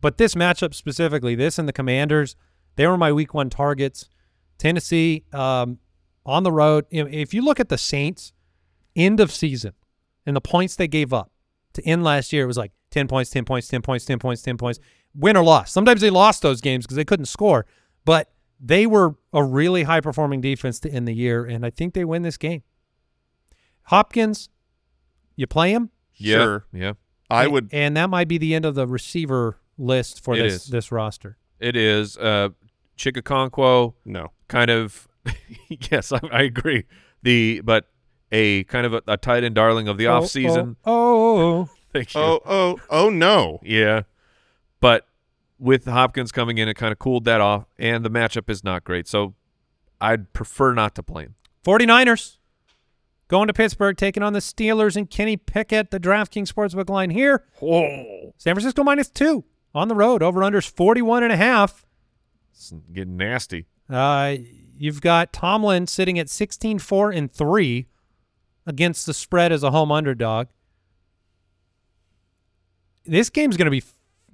[0.00, 2.36] but this matchup specifically, this and the Commanders,
[2.76, 4.08] they were my Week One targets.
[4.58, 5.78] Tennessee um,
[6.24, 6.86] on the road.
[6.90, 8.32] If you look at the Saints
[8.94, 9.72] end of season
[10.24, 11.30] and the points they gave up
[11.74, 14.42] to end last year, it was like 10 points, 10 points, 10 points, 10 points,
[14.42, 14.80] 10 points,
[15.14, 15.70] win or loss.
[15.70, 17.66] Sometimes they lost those games because they couldn't score,
[18.04, 21.94] but they were a really high performing defense to end the year, and I think
[21.94, 22.62] they win this game.
[23.84, 24.48] Hopkins,
[25.36, 25.90] you play him?
[26.14, 26.66] Yeah, Sure.
[26.72, 26.92] yeah,
[27.30, 30.54] I And- would and that might be the end of the receiver list for this
[30.54, 30.66] is.
[30.68, 31.36] this roster.
[31.60, 32.16] it is.
[32.18, 32.50] Uh,
[32.98, 34.32] Chig Okonkwo, no.
[34.48, 35.06] kind of.
[35.90, 36.84] yes, I, I agree.
[37.22, 37.88] The but
[38.32, 40.76] a kind of a, a tight end darling of the off season.
[40.84, 41.70] Oh, oh, oh.
[41.92, 42.20] Thank you.
[42.20, 43.60] Oh, oh, oh no.
[43.62, 44.02] Yeah,
[44.80, 45.06] but
[45.58, 48.84] with Hopkins coming in, it kind of cooled that off, and the matchup is not
[48.84, 49.06] great.
[49.08, 49.34] So
[50.00, 51.34] I'd prefer not to play him.
[51.64, 52.36] 49ers
[53.28, 55.90] going to Pittsburgh, taking on the Steelers and Kenny Pickett.
[55.90, 57.44] The DraftKings Sportsbook line here.
[57.62, 60.22] Oh, San Francisco minus two on the road.
[60.22, 61.84] Over unders 41 and a half.
[62.52, 63.66] it's getting nasty.
[63.88, 64.36] Uh,
[64.76, 67.86] you've got Tomlin sitting at 16 4 and 3
[68.66, 70.48] against the spread as a home underdog.
[73.04, 73.84] This game's going to be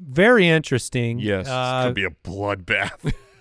[0.01, 1.19] very interesting.
[1.19, 3.13] Yes, It's Uh, gonna be a bloodbath.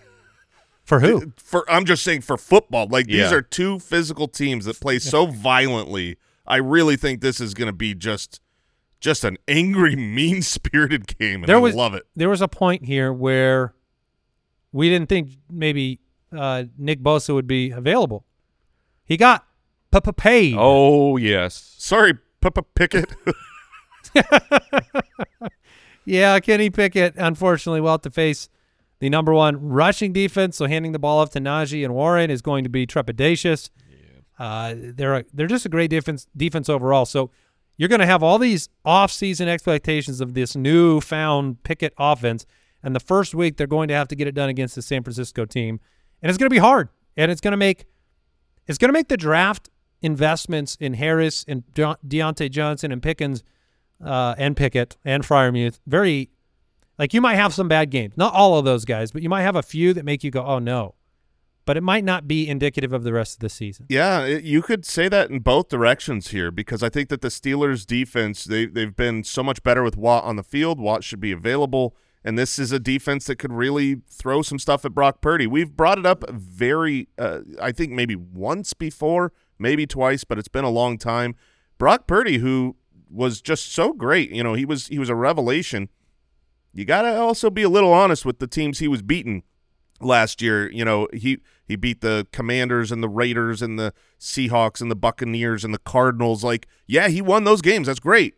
[1.00, 1.34] for who?
[1.38, 2.88] for I'm just saying for football.
[2.88, 6.18] Like these are two physical teams that play so violently.
[6.46, 8.42] I really think this is gonna be just
[9.00, 12.04] just an angry, mean spirited game, and There I was- love it.
[12.16, 13.74] There was a point here where
[14.72, 16.00] we didn't think maybe
[16.36, 18.26] uh, Nick Bosa would be available.
[19.06, 19.46] He got
[19.92, 20.56] p- p- paid.
[20.58, 23.14] Oh yes, Sorry, Papa Pickett.
[26.04, 28.50] Yeah, Kenny Pickett, unfortunately, will have to face
[29.02, 30.56] the number one rushing defense.
[30.56, 33.70] So handing the ball off to Najee and Warren is going to be trepidatious.
[34.40, 37.06] Uh, they're a, they're just a great defense defense overall.
[37.06, 37.30] So
[37.78, 42.46] you're going to have all these off-season expectations of this newfound Pickett offense,
[42.84, 45.04] and the first week they're going to have to get it done against the San
[45.04, 45.80] Francisco team,
[46.22, 47.86] and it's going to be hard, and it's going to make
[48.68, 49.70] it's going to make the draft
[50.02, 53.44] investments in Harris and De- Diontae Johnson and Pickens
[54.04, 56.30] uh, and Pickett and Freiermuth very
[57.02, 58.14] like you might have some bad games.
[58.16, 60.46] Not all of those guys, but you might have a few that make you go,
[60.46, 60.94] "Oh no."
[61.66, 63.88] But it might not be indicative of the rest of the season.
[63.90, 67.30] Yeah, it, you could say that in both directions here because I think that the
[67.30, 70.80] Steelers' defense they they've been so much better with Watt on the field.
[70.80, 74.86] Watt should be available, and this is a defense that could really throw some stuff
[74.86, 75.48] at Brock Purdy.
[75.48, 80.48] We've brought it up very, uh, I think maybe once before, maybe twice, but it's
[80.48, 81.36] been a long time.
[81.80, 82.76] Brock Purdy, who
[83.10, 85.90] was just so great, you know, he was he was a revelation.
[86.74, 89.44] You got to also be a little honest with the teams he was beating
[90.00, 90.72] last year.
[90.72, 94.96] You know, he he beat the Commanders and the Raiders and the Seahawks and the
[94.96, 96.44] Buccaneers and the Cardinals.
[96.44, 97.88] Like, yeah, he won those games.
[97.88, 98.36] That's great.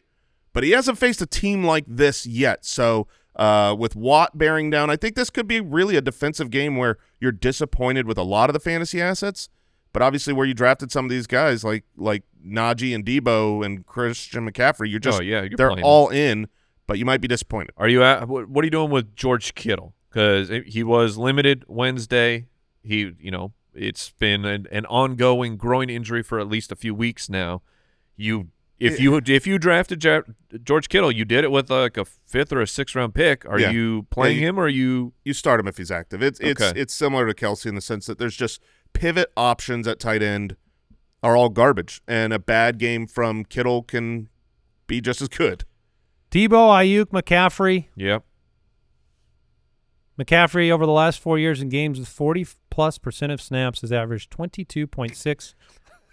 [0.53, 2.63] But he hasn't faced a team like this yet.
[2.63, 6.77] So, uh, with Watt bearing down, I think this could be really a defensive game
[6.77, 9.49] where you're disappointed with a lot of the fantasy assets.
[9.93, 13.86] But obviously, where you drafted some of these guys like like Najee and Deebo and
[13.86, 16.47] Christian McCaffrey, you're just Oh, yeah, you're they're all in.
[16.86, 17.71] But you might be disappointed.
[17.77, 19.93] Are you at what, are you doing with George Kittle?
[20.09, 22.47] Because he was limited Wednesday.
[22.84, 26.93] He, you know, it's been an, an ongoing groin injury for at least a few
[26.93, 27.61] weeks now.
[28.17, 30.05] You, if you if you drafted
[30.63, 33.45] George Kittle, you did it with like a fifth or a sixth round pick.
[33.45, 33.71] Are Yeah.
[33.71, 35.13] you playing you- him or are you?
[35.23, 36.21] you start him if he's active.
[36.21, 36.79] It's it's Okay.
[36.79, 38.61] it's similar to Kelce in the sense that there's just
[38.91, 40.57] pivot options at tight end
[41.23, 44.27] are all garbage, and a bad game from Kittle can
[44.86, 45.63] be just as good.
[46.34, 47.89] Deebo, Aiyuk, McCaffrey.
[47.95, 48.23] Yep.
[50.19, 53.91] McCaffrey over the last four years in games with 40 plus percent of snaps has
[53.91, 55.53] averaged 22.6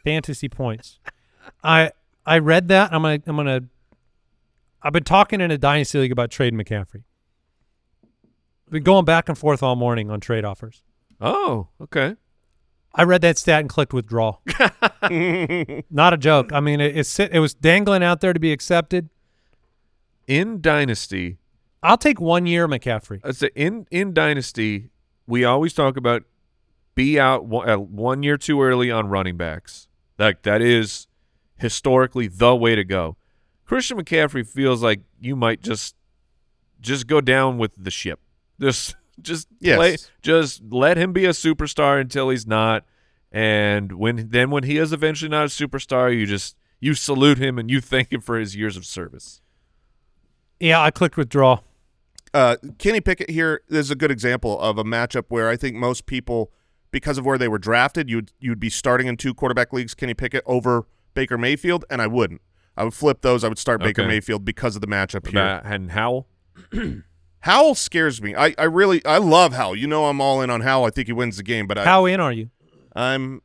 [0.05, 0.99] fantasy points.
[1.65, 1.93] I
[2.27, 2.93] I read that.
[2.93, 3.61] I'm gonna I'm gonna.
[4.83, 7.05] I've been talking in a dynasty league about trading McCaffrey.
[8.69, 10.83] Been going back and forth all morning on trade offers.
[11.19, 12.17] Oh, okay.
[12.95, 14.37] I read that stat and clicked withdraw.
[15.91, 16.53] Not a joke.
[16.53, 19.09] I mean, it, it's it was dangling out there to be accepted.
[20.27, 21.39] In Dynasty,
[21.83, 23.21] I'll take one year McCaffrey.
[23.25, 24.91] I'd say in in Dynasty,
[25.27, 26.23] we always talk about
[26.95, 29.89] be out one, uh, one year too early on running backs.
[30.19, 31.07] Like that is
[31.57, 33.17] historically the way to go.
[33.65, 35.95] Christian McCaffrey feels like you might just
[36.81, 38.21] just go down with the ship.
[38.61, 39.77] Just just Yes.
[39.77, 42.85] play, just let him be a superstar until he's not.
[43.33, 47.59] And when then when he is eventually not a superstar, you just you salute him
[47.59, 49.41] and you thank him for his years of service.
[50.61, 51.61] Yeah, I clicked withdraw.
[52.35, 56.07] uh, Kenny Pickett here is a good example of a matchup where I think most
[56.07, 56.53] people,
[56.93, 60.15] because of where they were drafted, you'd you'd be starting in two quarterback leagues, Kenny
[60.15, 62.41] Pickett over Baker Mayfield, and I wouldn't.
[62.77, 63.43] I would flip those.
[63.43, 64.09] I would start Baker Okay.
[64.09, 65.41] Mayfield because of the matchup here.
[65.41, 66.29] About- And Howell,
[67.41, 68.35] Howell scares me.
[68.35, 69.77] I, I really I love Howell.
[69.77, 70.85] You know I'm all in on Howell.
[70.85, 72.51] I think he wins the game, but I, How in are you?
[72.95, 73.43] I'm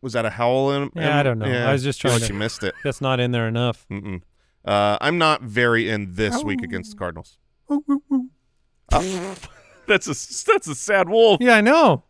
[0.00, 0.90] was that a Howell in?
[0.94, 1.46] Yeah, I don't know.
[1.46, 2.74] I was just trying like to- you missed it.
[2.84, 3.86] That's not in there enough.
[3.90, 4.22] Mm-mm.
[4.64, 7.38] Uh, I'm not very in this week against the Cardinals.
[9.86, 11.38] that's a that's a sad wolf.
[11.40, 12.04] Yeah, I know.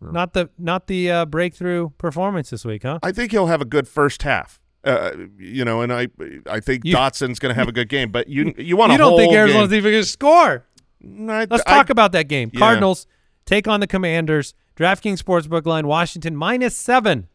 [0.00, 2.98] Not the not the uh, breakthrough performance this week, huh?
[3.02, 4.60] I think he'll have a good first half.
[4.84, 6.08] Uh, you know, and I
[6.48, 8.96] I think You- Dotson's going to have a good game, but you you want you
[8.96, 9.78] a don't think Arizona's game.
[9.78, 10.66] even going to score?
[11.02, 12.50] I- Let's I- talk about that game.
[12.52, 12.58] Yeah.
[12.60, 13.06] Cardinals
[13.46, 14.54] take on the Commanders.
[14.76, 17.28] DraftKings Sportsbook line Washington minus seven.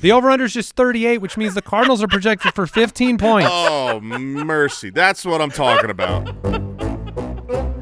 [0.00, 3.50] The over/under is just 38, which means the Cardinals are projected for 15 points.
[3.52, 4.90] Oh mercy!
[4.90, 6.26] That's what I'm talking about.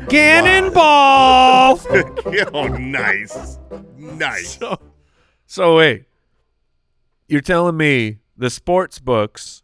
[0.09, 1.79] Cannonball!
[2.55, 3.59] oh, nice,
[3.97, 4.59] nice.
[4.59, 4.81] So,
[5.47, 6.07] so wait,
[7.29, 9.63] you're telling me the sports books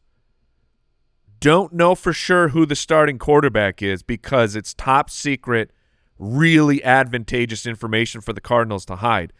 [1.40, 5.70] don't know for sure who the starting quarterback is because it's top secret,
[6.18, 9.32] really advantageous information for the Cardinals to hide,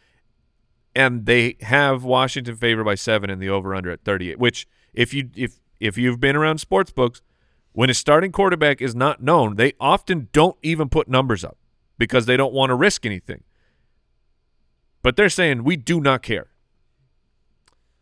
[0.94, 4.38] and they have Washington favored by seven and the over under at 38.
[4.38, 7.20] Which, if you if if you've been around sports books,
[7.72, 11.58] when a starting quarterback is not known, they often don't even put numbers up
[11.98, 13.42] because they don't want to risk anything.
[15.02, 16.48] But they're saying we do not care.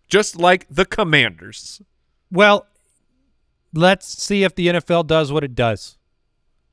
[0.09, 1.81] Just like the Commanders.
[2.31, 2.67] Well,
[3.73, 5.97] let's see if the NFL does what it does,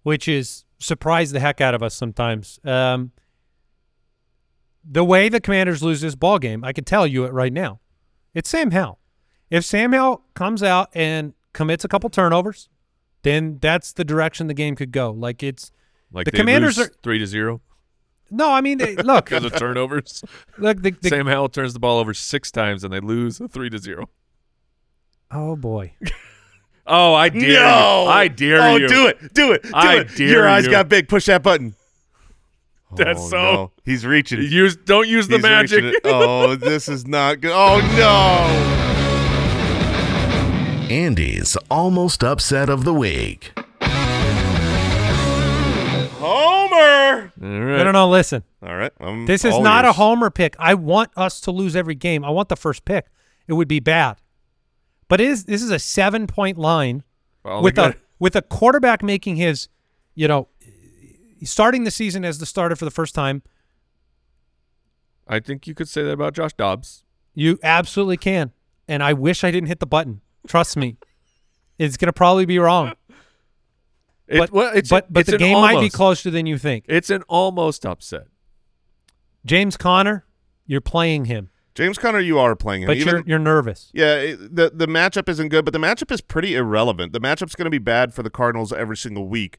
[0.03, 2.59] which is surprise the heck out of us sometimes.
[2.63, 3.11] Um,
[4.91, 7.79] the way the Commanders lose this ball game, I can tell you it right now.
[8.33, 8.99] It's Sam Howell.
[9.49, 12.69] If Sam Howell comes out and commits a couple turnovers,
[13.23, 15.11] then that's the direction the game could go.
[15.11, 15.71] Like it's
[16.11, 17.61] Like The Commanders lose are- three to zero
[18.31, 20.23] no, I mean, they, look, because of turnovers.
[20.59, 23.71] look, the, the, Sam Howell turns the ball over six times and they lose three
[23.71, 24.07] to zero.
[25.31, 25.93] oh boy,
[26.85, 28.09] Oh, I dare no, you!
[28.09, 28.87] I dare oh, you!
[28.87, 30.15] do it, do it, do I it.
[30.15, 30.71] dare Your eyes you.
[30.71, 31.07] got big.
[31.07, 31.73] Push that button.
[32.95, 33.37] That's Oh, so.
[33.37, 33.71] no.
[33.85, 34.41] He's reaching.
[34.41, 35.95] Use don't use the He's magic.
[36.03, 37.51] Oh, this is not good.
[37.53, 38.85] Oh no.
[40.93, 43.51] Andy's almost upset of the week.
[46.19, 47.31] Homer.
[47.41, 47.83] All no, right.
[47.83, 48.09] no, no.
[48.09, 48.91] Listen, All right.
[48.99, 50.55] I'm This is all not a homer pick.
[50.59, 52.25] I want us to lose every game.
[52.25, 53.05] I want the first pick.
[53.47, 54.17] It would be bad.
[55.07, 57.03] But it is this is a seven point line
[57.43, 59.69] Well, with a with a quarterback making his,
[60.15, 60.47] you know,
[61.43, 63.41] starting the season as the starter for the first time.
[65.27, 67.03] I think you could say that about Josh Dobbs.
[67.35, 68.51] You absolutely can.
[68.87, 70.21] And I wish I didn't hit the button.
[70.47, 70.97] Trust me.
[71.77, 72.93] It's gonna probably be wrong.
[74.27, 76.57] It- But well, it's but, but it's the an game might be closer than you
[76.57, 76.85] think.
[76.87, 78.27] It's an almost upset.
[79.45, 80.25] James Conner,
[80.65, 81.49] you're playing him.
[81.75, 82.87] James Conner, you are playing him.
[82.87, 83.89] But Even- you're you're nervous.
[83.93, 87.13] Yeah, it, the the matchup isn't good, but the matchup is pretty irrelevant.
[87.13, 89.57] The matchup's going to be bad for the Cardinals every single week.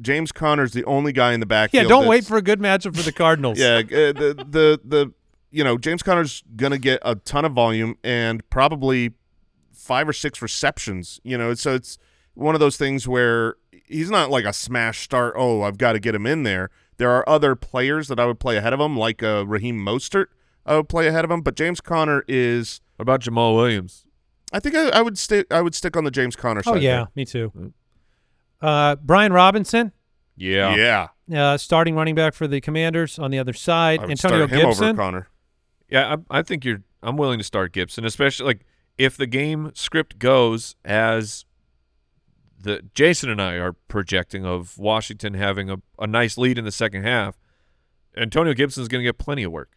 [0.00, 1.84] James Conner's the only guy in the backfield.
[1.84, 3.58] Yeah, don't wait for a good matchup for the Cardinals.
[3.58, 5.12] Yeah, uh, the the the
[5.50, 9.12] you know James Conner's going to get a ton of volume and probably
[9.72, 11.20] five or six receptions.
[11.24, 11.98] You know, so it's
[12.34, 15.34] one of those things where he's not like a smash start.
[15.36, 16.70] Oh, I've got to get him in there.
[16.96, 20.26] There are other players that I would play ahead of him, like uh, Raheem Mostert.
[20.64, 22.80] I would play ahead of him, but James Conner is.
[22.96, 24.06] What about Jamaal Williams?
[24.52, 25.46] I think I, I would stick.
[25.50, 26.74] I would stick on the James Conner side.
[26.76, 27.72] Oh yeah, me too.
[28.62, 29.92] Uh, Brian Robinson,
[30.36, 31.08] Yeah.
[31.28, 31.52] yeah.
[31.52, 34.00] uh, starting running back for the Commanders on the other side.
[34.00, 34.84] I would Antonio start him Gibson.
[34.84, 35.28] over Conner.
[35.88, 36.82] Yeah, I, I think you're.
[37.02, 38.64] I'm willing to start Gibson, especially like
[38.96, 41.44] if the game script goes as
[42.58, 46.70] the Jason and I are projecting of Washington having a, a nice lead in the
[46.72, 47.36] second half.
[48.16, 49.72] Antonio Gibson's going to get plenty of work.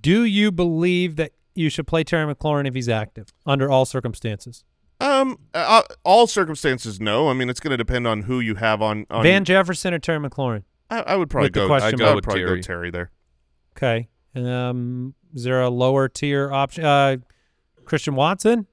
[0.00, 4.64] Do you believe that you should play Terry McLaurin if he's active under all circumstances?
[5.00, 7.28] Um, uh, all circumstances, no.
[7.28, 9.06] I mean, it's going to depend on who you have on.
[9.10, 10.62] on Van Jefferson or Terry McLaurin?
[10.90, 11.66] I, I would probably with the go.
[11.66, 12.14] question I'd mark.
[12.16, 12.56] go, probably Terry.
[12.60, 13.10] go Terry there.
[13.76, 14.08] Okay.
[14.36, 16.84] Um, is there a lower tier option?
[16.84, 17.16] Uh,
[17.84, 18.66] Christian Watson?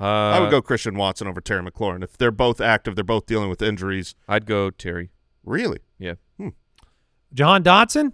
[0.00, 2.02] Uh, I would go Christian Watson over Terry McLaurin.
[2.02, 4.14] If they're both active, they're both dealing with injuries.
[4.28, 5.10] I'd go Terry.
[5.44, 6.14] Really, Yeah.
[7.32, 8.12] Jahan Dotson?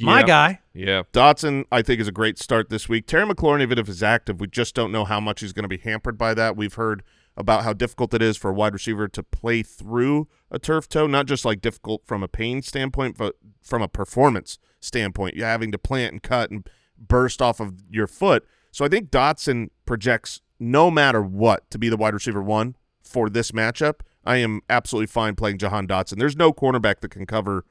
[0.00, 0.26] My Yeah.
[0.26, 0.60] guy.
[0.74, 1.02] Yeah.
[1.12, 3.06] Dotson, I think, is a great start this week.
[3.06, 5.68] Terry McLaurin, even if he's active, we just don't know how much he's going to
[5.68, 6.56] be hampered by that.
[6.56, 7.02] We've heard
[7.36, 11.06] about how difficult it is for a wide receiver to play through a turf toe,
[11.06, 15.36] not just like difficult from a pain standpoint, but from a performance standpoint.
[15.36, 18.44] You're having to plant and cut and burst off of your foot.
[18.72, 23.30] So I think Dotson projects no matter what to be the wide receiver one for
[23.30, 24.00] this matchup.
[24.24, 26.18] I am absolutely fine playing Jahan Dotson.
[26.18, 27.64] There's no cornerback that can cover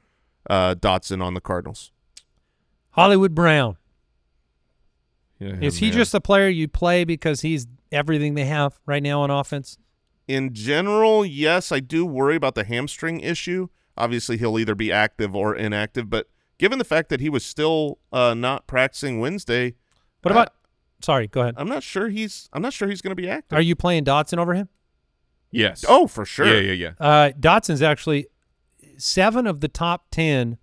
[0.48, 1.92] uh, Dotson on the Cardinals.
[2.90, 3.76] Hollywood Brown.
[5.38, 5.98] yeah Is he man.
[5.98, 9.78] just a player you play because he's everything they have right now on offense?
[10.26, 13.68] In general, yes, I do worry about the hamstring issue.
[13.96, 16.28] Obviously, he'll either be active or inactive, but
[16.58, 19.74] given the fact that he was still uh, not practicing Wednesday,
[20.22, 20.52] What about?
[21.00, 21.54] Sorry, go ahead.
[21.56, 22.48] I'm not sure he's.
[22.52, 23.56] I'm not sure he's going to be active.
[23.56, 24.68] Are you playing Dotson over him?
[25.50, 25.84] Yes.
[25.88, 26.46] oh, for sure.
[26.46, 27.06] Yeah, yeah, yeah.
[27.06, 28.26] Uh, Dotson's actually
[28.98, 30.58] seven of the top ten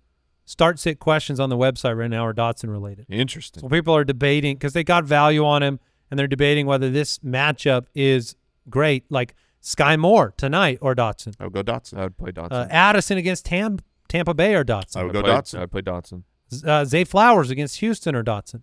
[0.46, 3.04] start sit questions on the website right now are Dotson related.
[3.10, 3.60] Interesting.
[3.60, 5.78] So people are debating because they got value on him,
[6.10, 8.34] and they're debating whether this matchup is
[8.70, 11.98] great, like Skyy Moore tonight or Dotson, I would go Dotson.
[11.98, 12.52] I would play Dotson.
[12.52, 15.58] uh, Addison against Tam- Tampa Bay or I Dotson, would I'd go play, Dotson.
[15.60, 16.22] I'd play Dotson.
[16.64, 18.62] uh, Zay Flowers against Houston or Dotson,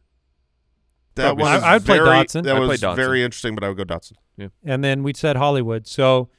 [1.15, 2.43] that was I- I'd play very, Dotson.
[2.43, 2.95] That I'd play was Dotson.
[2.95, 4.13] very interesting, but I would go Dotson.
[4.63, 5.86] and then we said Hollywood.
[5.88, 6.29] So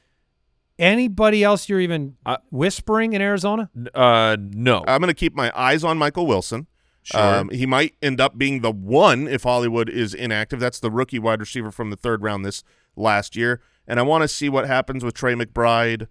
[0.79, 3.69] anybody else you're even I- whispering in Arizona?
[3.93, 4.83] Uh, no.
[4.87, 6.67] I'm going to keep my eyes on Michael Wilson.
[7.03, 7.21] Sure.
[7.21, 10.59] Um, he might end up being the one if Hollywood is inactive.
[10.59, 12.63] That's the rookie wide receiver from the third round this
[12.95, 13.61] last year.
[13.87, 16.07] And I want to see what happens with Trey McBride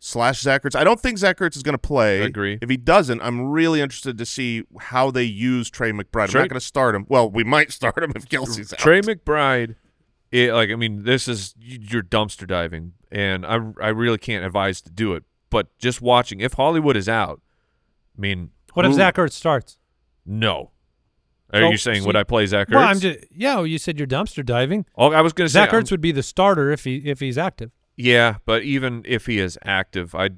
[0.00, 0.74] slash Zach Ertz.
[0.74, 2.20] I don't think Zach Ertz is going to play.
[2.22, 2.58] I agree.
[2.60, 6.30] If he doesn't, I'm really interested to see how they use Trey McBride.
[6.30, 7.06] Trey- I'm not going to start him.
[7.08, 8.80] Well, we might start him if Kelce's out.
[8.80, 9.76] Trey McBride,
[10.32, 14.80] it, like I mean, this is you're dumpster diving, and I I really can't advise
[14.82, 15.24] to do it.
[15.50, 17.40] But just watching, if Hollywood is out,
[18.16, 19.78] I mean, What if Zach Ertz starts?
[20.26, 20.72] No.
[21.52, 22.74] Are So- you saying so- would I play Zach Ertz?
[22.74, 23.56] Well, I'm just yeah.
[23.56, 24.84] well, you said you're dumpster diving.
[24.96, 26.96] Oh, I was going to say Zach I'm- Ertz would be the starter if he
[27.08, 27.70] if he's active.
[27.96, 30.30] Yeah, but even if he is active, I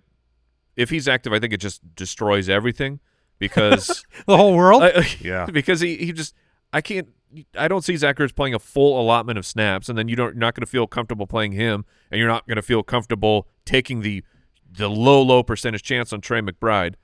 [0.77, 3.01] if he's active, I think it just destroys everything
[3.39, 4.83] because The whole world.
[4.83, 5.47] I- Yeah.
[5.47, 6.35] because he he just
[6.73, 7.09] I can't
[7.59, 10.35] I don't see Zach Ertz playing a full allotment of snaps, and then you don't
[10.35, 13.47] you're not going to feel comfortable playing him, and you're not going to feel comfortable
[13.65, 14.23] taking the
[14.71, 16.95] the low low percentage chance on Trey McBride.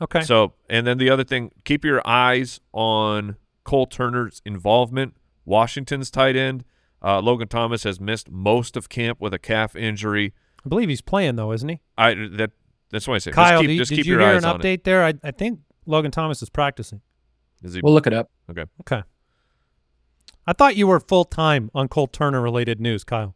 [0.00, 0.22] okay.
[0.22, 5.14] So, and then the other thing, keep your eyes on Cole Turner's involvement.
[5.44, 6.64] Washington's tight end.
[7.04, 10.32] Uh, Logan Thomas has missed most of camp with a calf injury.
[10.64, 11.80] I believe he's playing though, isn't he?
[11.98, 12.52] I that
[12.90, 14.44] that's what I say Kyle, just keep, you- just did keep you your hear eyes
[14.44, 14.62] an on it.
[14.62, 15.04] update there?
[15.04, 17.00] I, I think Logan Thomas is practicing.
[17.64, 18.30] Is he We'll look it up.
[18.50, 18.64] okay?
[18.82, 19.02] Okay.
[20.44, 23.32] I thought you were full time on Cole Turner related news, Kyle.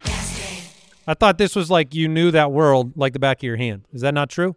[1.07, 3.85] I thought this was like you knew that world like the back of your hand.
[3.93, 4.57] Is that not true?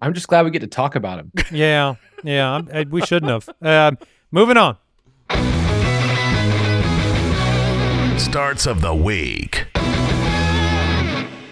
[0.00, 1.32] I'm just glad we get to talk about him.
[1.52, 2.50] yeah, yeah.
[2.50, 3.48] I'm, we shouldn't have.
[3.60, 3.98] Um,
[4.30, 4.78] moving on.
[8.18, 9.66] Starts of the week.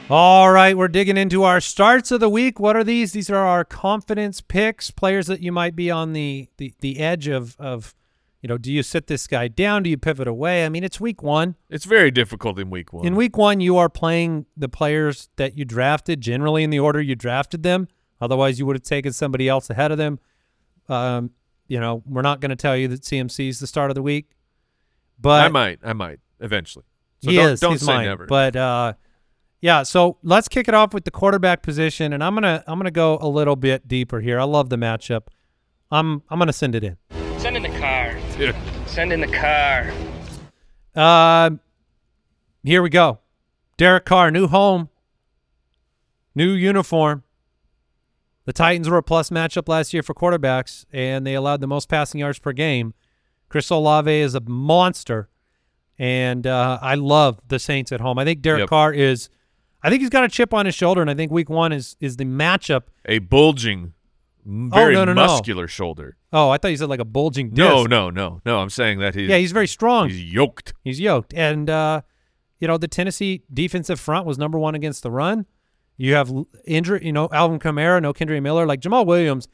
[0.09, 2.59] All right, we're digging into our starts of the week.
[2.59, 3.12] What are these?
[3.12, 7.28] These are our confidence picks, players that you might be on the the, the edge
[7.28, 7.95] of of,
[8.43, 9.82] you know, do you sit this guy down?
[9.82, 10.64] Do you pivot away?
[10.64, 11.57] I mean, it's week one.
[11.68, 13.07] It's very difficult in week one.
[13.07, 17.01] In week one, you are playing the players that you drafted generally in the order
[17.01, 17.88] you drafted them.
[18.20, 20.18] Otherwise, you would have taken somebody else ahead of them.
[20.88, 21.30] Um,
[21.68, 24.03] you know, we're not going to tell you that CMC is the start of the
[24.03, 24.30] week,
[25.20, 26.84] but I might, I might eventually.
[27.22, 27.61] So he don't, is.
[27.61, 28.07] don't he's say mine.
[28.07, 28.26] never.
[28.26, 28.95] But uh,
[29.61, 32.91] yeah, so let's kick it off with the quarterback position, and I'm gonna I'm gonna
[32.91, 34.41] go a little bit deeper here.
[34.41, 35.28] I love the matchup.
[35.91, 36.97] I'm I'm gonna send it in.
[38.41, 38.86] Send in the car.
[38.86, 39.93] Send in the car.
[40.97, 41.51] Uh,
[42.64, 43.18] here we go.
[43.76, 44.88] Derek Carr, new home,
[46.34, 47.22] new uniform.
[48.47, 51.88] The Titans were a plus matchup last year for quarterbacks, and they allowed the most
[51.88, 52.95] passing yards per game.
[53.51, 55.28] Chris Olave is a monster,
[55.99, 58.18] and uh, I love the Saints at home.
[58.18, 58.68] I think Derek Yep.
[58.70, 59.28] Carr is.
[59.82, 61.97] I think he's got a chip on his shoulder, and I think Week One is
[62.01, 62.84] is the matchup.
[63.05, 63.95] a bulging, m-
[64.45, 65.26] very Oh, no, no, no.
[65.26, 66.16] muscular shoulder.
[66.32, 67.59] Oh, I thought you said like a bulging disc.
[67.68, 68.59] No, no, no, no.
[68.59, 70.09] I'm saying that he's Yeah, he's very strong.
[70.09, 70.74] he's yoked.
[70.84, 71.34] He's yoked.
[71.34, 72.03] And, uh,
[72.61, 75.47] you know, the Tennessee defensive front was number one against the run.
[75.97, 79.49] You have l- injury, you know, Alvin Kamara, no Kendre Miller, like Jamaal Williams.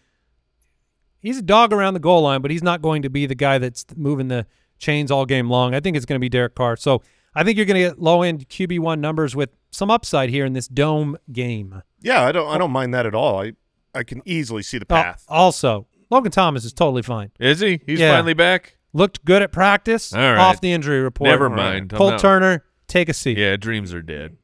[1.22, 3.58] He's a dog around the goal line, but he's not going to be the guy
[3.58, 4.46] that's moving the
[4.78, 5.74] chains all game long.
[5.74, 6.76] I think it's going to be Derek Carr.
[6.76, 7.02] So
[7.34, 10.44] I think you're going to get low end QB one numbers with some upside here
[10.44, 11.82] in this dome game.
[12.00, 13.40] Yeah, I don't I don't mind that at all.
[13.42, 13.52] I
[13.96, 15.24] I can easily see the Oh, path.
[15.28, 17.30] also, Logan Thomas is totally fine.
[17.40, 17.80] Is he?
[17.86, 18.12] He's Yeah.
[18.14, 18.76] finally back.
[18.92, 20.12] Looked good at practice.
[20.12, 20.38] All right.
[20.38, 21.28] Off the injury report.
[21.28, 21.92] Never mind.
[21.92, 23.36] I'm Cole not- Turner, take a seat.
[23.38, 24.36] Yeah, dreams are dead.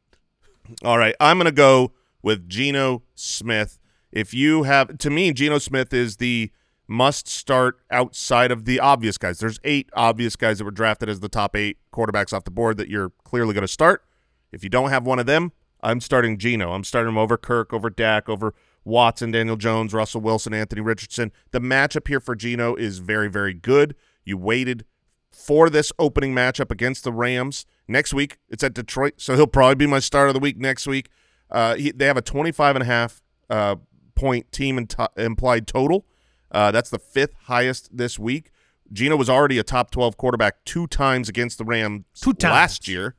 [0.85, 1.93] All right, I'm going to go
[2.23, 3.79] with Geno Smith.
[4.11, 6.51] If you have, to me, Geno Smith is the
[6.89, 9.39] must start outside of the obvious guys.
[9.39, 12.77] There's eight obvious guys that were drafted as the top eight quarterbacks off the board
[12.77, 14.05] that you're clearly going to start.
[14.51, 16.73] If you don't have one of them, I'm starting Geno.
[16.73, 18.55] I'm starting him over Kirk, over Dak, over
[18.85, 21.33] Watson, Daniel Jones, Russell Wilson, Anthony Richardson.
[21.51, 23.95] The matchup here for Geno is very, very good.
[24.25, 24.85] You waited
[25.31, 27.65] for this opening matchup against the Rams.
[27.89, 30.87] Next week, it's at Detroit, so he'll probably be my start of the week next
[30.87, 31.09] week.
[31.51, 33.77] Uh, he, they have a 25 and a half uh,
[34.15, 36.07] point team implied total.
[36.51, 38.51] Uh, that's the fifth highest this week.
[38.93, 42.53] Geno was already a top 12 quarterback two times against the Rams Two times.
[42.53, 43.15] last year,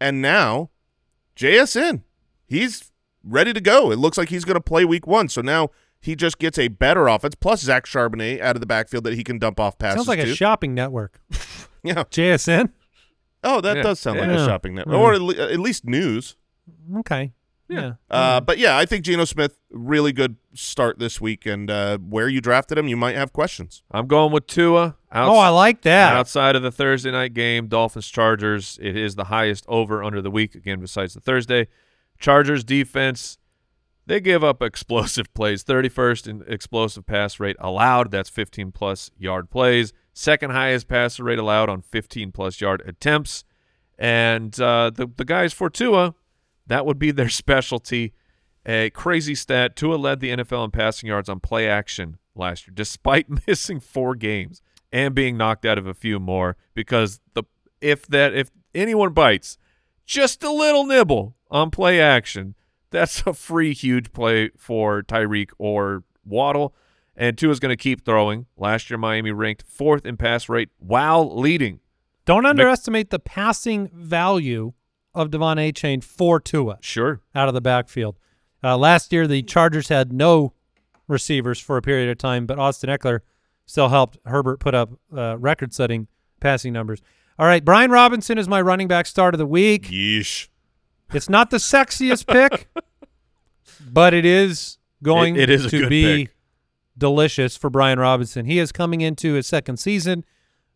[0.00, 0.70] and now
[1.36, 2.02] JSN,
[2.46, 2.92] he's
[3.26, 3.90] ready to go.
[3.90, 5.70] It looks like he's going to play week one, so now
[6.00, 9.24] he just gets a better offense plus Zach Charbonnet out of the backfield that he
[9.24, 10.30] can dump off passes Sounds like to.
[10.30, 11.20] a shopping network.
[11.82, 12.04] yeah.
[12.04, 12.70] JSN.
[13.44, 13.82] Oh, that Yeah.
[13.82, 15.00] does sound like a shopping network, Yeah.
[15.00, 16.36] or at, le- at least news.
[16.98, 17.32] Okay.
[17.68, 17.94] Yeah.
[18.08, 22.28] Uh, but yeah, I think Geno Smith really good start this week, and uh, where
[22.28, 23.82] you drafted him, you might have questions.
[23.90, 24.96] I'm going with Tua.
[25.10, 26.16] Outs- oh, I like that.
[26.16, 30.30] Outside of the Thursday night game, Dolphins Chargers, it is the highest over under the
[30.30, 31.66] week again besides the Thursday.
[32.18, 33.38] Chargers defense,
[34.06, 35.64] they give up explosive plays.
[35.64, 39.92] 31st in explosive pass rate allowed, that's 15 plus yard plays.
[40.12, 43.44] Second highest passer rate allowed on 15 plus yard attempts.
[43.98, 46.14] And uh, the the guys for Tua,
[46.66, 48.14] that would be their specialty.
[48.64, 52.72] A crazy stat: Tua led the NFL in passing yards on play action last year,
[52.74, 54.62] despite missing four games
[54.92, 56.56] and being knocked out of a few more.
[56.74, 57.44] Because the
[57.80, 59.58] if that if anyone bites
[60.04, 62.54] just a little nibble on play action,
[62.90, 66.74] that's a free huge play for Tyreek or Waddle.
[67.16, 68.44] And Tua's going to keep throwing.
[68.58, 71.80] Last year, Miami ranked fourth in pass rate while leading.
[72.26, 74.72] Don't underestimate the passing value
[75.14, 77.22] of De'Von Achane for Tua Sure.
[77.34, 78.18] out of the backfield.
[78.62, 80.52] Uh, last year, the Chargers had no
[81.08, 83.20] receivers for a period of time, but Austin Ekeler
[83.64, 86.08] still helped Herbert put up uh, record-setting
[86.40, 87.00] passing numbers.
[87.38, 89.88] All right, Brian Robinson is my running back start of the week.
[89.88, 90.48] Yeesh.
[91.12, 92.68] It's not the sexiest pick,
[93.90, 96.36] but it is going It- it is to be pick.
[96.98, 98.44] delicious for Brian Robinson.
[98.46, 100.24] He is coming into his second season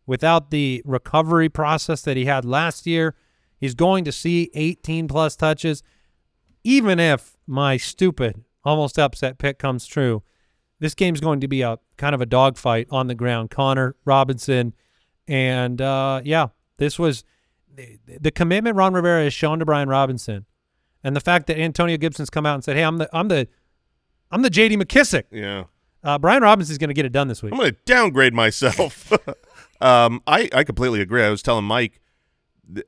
[0.05, 3.15] without the recovery process that he had last year.
[3.57, 5.83] He's going to see 18 plus touches.
[6.63, 10.23] Even if my stupid, almost upset pick comes true,
[10.79, 13.49] this game's going to be a kind of a dogfight on the ground.
[13.51, 14.73] Connor Robinson,
[15.27, 17.23] and uh, yeah, this was
[17.75, 20.45] the, the commitment Ron Rivera has shown to Brian Robinson,
[21.03, 23.47] and the fact that Antonio Gibson's come out and said, "Hey, I'm the I'm the
[24.31, 24.77] I'm the J.D.
[24.77, 25.65] McKissic." Yeah.
[26.03, 27.53] Uh, Brian Robinson's going to get it done this week.
[27.53, 29.11] I'm going to downgrade myself.
[29.81, 31.23] um, I, I completely agree.
[31.23, 32.01] I was telling Mike,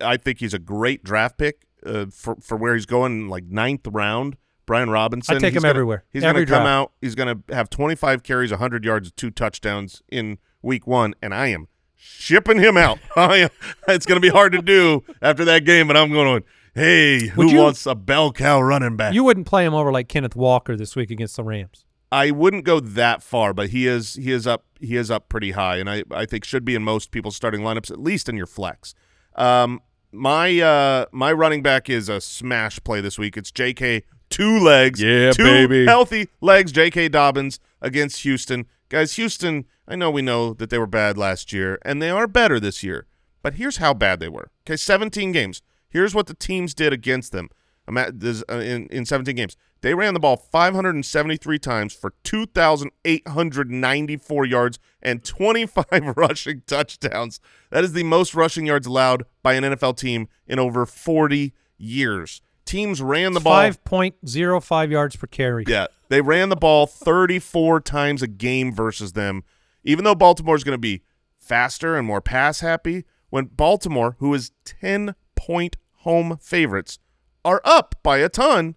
[0.02, 3.88] I think he's a great draft pick uh, for for where he's going, like ninth
[3.88, 4.38] round.
[4.66, 5.36] Brian Robinson.
[5.36, 6.06] I take him gonna- everywhere.
[6.10, 6.70] He's Every going to come draft.
[6.70, 6.92] out.
[7.02, 11.48] He's going to have 25 carries, 100 yards, two touchdowns in week one, and I
[11.48, 11.68] am
[12.04, 13.00] shipping him out.
[13.16, 13.50] I am,
[13.88, 16.44] it's going to be hard to do after that game, but I'm going.
[16.76, 19.14] Hey, who you- wants a bell cow running back?
[19.14, 21.86] You wouldn't play him over like Kenneth Walker this week against the Rams.
[22.12, 25.52] I wouldn't go that far, but he is he is up he is up pretty
[25.52, 28.38] high, and I, I think should be in most people's starting lineups, at least in
[28.38, 28.94] your flex.
[29.36, 29.82] Um,
[30.12, 33.36] my uh my running back is a smash play this week.
[33.38, 34.04] It's J.K.
[34.30, 35.86] two legs, Yeah, two baby.
[35.86, 36.72] healthy legs.
[36.72, 37.10] J.K.
[37.10, 39.14] Dobbins against Houston, guys.
[39.16, 42.60] Houston, I know we know that they were bad last year, and they are better
[42.60, 43.08] this year.
[43.42, 44.52] But here's how bad they were.
[44.66, 45.62] Okay, 17 games.
[45.90, 47.50] Here's what the teams did against them.
[47.86, 49.58] I'm at this, uh, in in 17 games.
[49.82, 57.42] They ran the ball 573 times for 2,894 yards and 25 rushing touchdowns.
[57.70, 62.42] That is the most rushing yards allowed by an NFL team in over 40 years.
[62.66, 63.54] Teams ran the ball.
[63.54, 65.66] Five point zero five yards per carry.
[65.68, 69.44] Yeah, they ran the ball 34 times a game versus them.
[69.84, 71.02] Even though Baltimore is going to be
[71.40, 77.00] faster and more pass happy, when Baltimore, who is 10 point home favorites,
[77.44, 78.76] are up by a ton,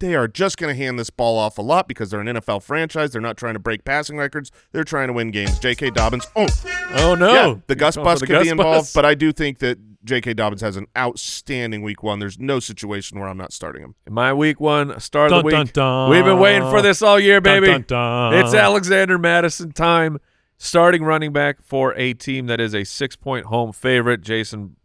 [0.00, 2.62] they are just going to hand this ball off a lot because they're an NFL
[2.62, 3.10] franchise.
[3.12, 4.50] They're not trying to break passing records.
[4.72, 5.58] They're trying to win games.
[5.58, 5.90] J.K.
[5.90, 6.26] Dobbins.
[6.34, 6.46] Oh,
[6.92, 7.32] Oh no!
[7.32, 8.92] yeah, the You're Gus Bus the could be involved, Bus.
[8.94, 10.34] but I do think that J.K.
[10.34, 12.18] Dobbins has an outstanding week one.
[12.18, 13.94] There's no situation where I'm not starting him.
[14.06, 15.72] In my week one star of the week.
[15.72, 16.10] dun.
[16.10, 17.66] We've been waiting for this all year, Dun, baby.
[17.72, 18.34] dun, dun.
[18.34, 20.18] It's Alexander Mattison time.
[20.62, 24.20] Starting running back for a team that is a six point home favorite.
[24.20, 24.76] Jason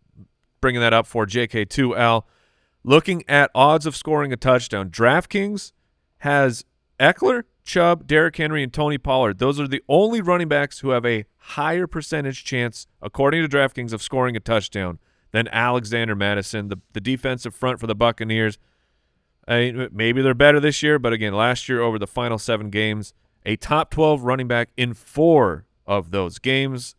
[0.61, 2.23] bringing that up for JK2L.
[2.85, 5.73] Looking at odds of scoring a touchdown, DraftKings
[6.19, 6.63] has
[6.97, 9.39] Ekeler, Chubb, Derrick Henry, and Tony Pollard.
[9.39, 13.91] Those are the only running backs who have a higher percentage chance, according to DraftKings,
[13.91, 14.97] of scoring a touchdown
[15.33, 18.57] than Alexander Mattison, the, the defensive front for the Buccaneers.
[19.45, 23.13] I maybe they're better this year, but again, last year over the final seven games,
[23.45, 26.95] a top 12 running back in four of those games.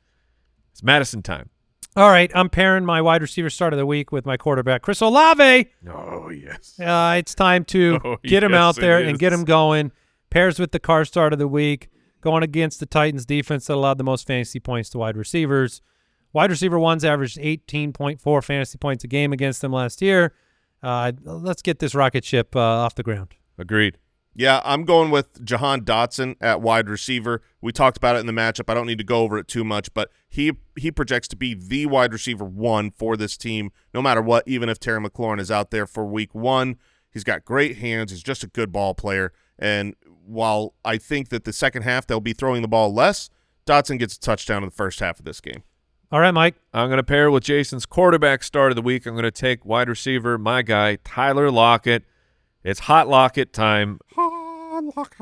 [0.72, 1.50] It's Mattison time.
[1.96, 5.00] All right, I'm pairing my wide receiver start of the week with my quarterback, Chris
[5.00, 5.70] Olave.
[5.88, 6.78] Oh yes.
[6.78, 9.92] Uh, it's time to Oh, get him yes, out there and get him going.
[10.28, 11.88] Pairs with the Carr start of the week,
[12.20, 15.80] going against the Titans defense that allowed the most fantasy points to wide receivers.
[16.34, 20.34] Wide receiver ones averaged 18.4 fantasy points a game against them last year.
[20.82, 23.34] Uh, let's get this rocket ship uh, off the ground.
[23.56, 23.96] Agreed.
[24.38, 27.40] Yeah, I'm going with Jahan Dotson at wide receiver.
[27.62, 28.68] We talked about it in the matchup.
[28.68, 31.54] I don't need to go over it too much, but he he projects to be
[31.54, 34.46] the wide receiver one for this team, no matter what.
[34.46, 36.76] Even if Terry McLaurin is out there for Week One,
[37.10, 38.10] he's got great hands.
[38.10, 39.32] He's just a good ball player.
[39.58, 43.30] And while I think that the second half they'll be throwing the ball less,
[43.66, 45.62] Dotson gets a touchdown in the first half of this game.
[46.12, 46.56] All right, Mike.
[46.74, 49.06] I'm going to pair with Jason's quarterback start of the week.
[49.06, 52.04] I'm going to take wide receiver, my guy, Tyler Lockett.
[52.62, 54.00] It's hot Lockett time.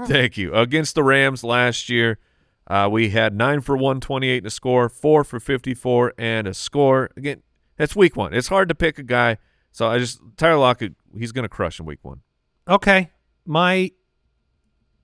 [0.07, 0.55] Thank you.
[0.55, 2.19] Against the Rams last year,
[2.67, 7.11] uh, we had 9 for 128 and a score, 4 for 54 and a score.
[7.17, 7.43] Again,
[7.79, 8.33] it's week one.
[8.33, 9.39] It's hard to pick a guy.
[9.73, 12.21] So I just, Tyler Lockett, he's going to crush in week one.
[12.69, 13.11] Okay.
[13.45, 13.91] My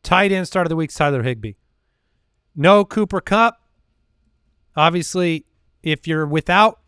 [0.02, 1.54] tight end start of the week is Tyler Higbee.
[2.54, 3.56] No Cooper Kupp.
[4.76, 5.44] Obviously,
[5.82, 6.80] if you're without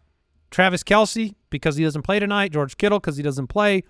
[0.50, 3.82] Travis Kelce because he doesn't play tonight, George Kittle because he doesn't play,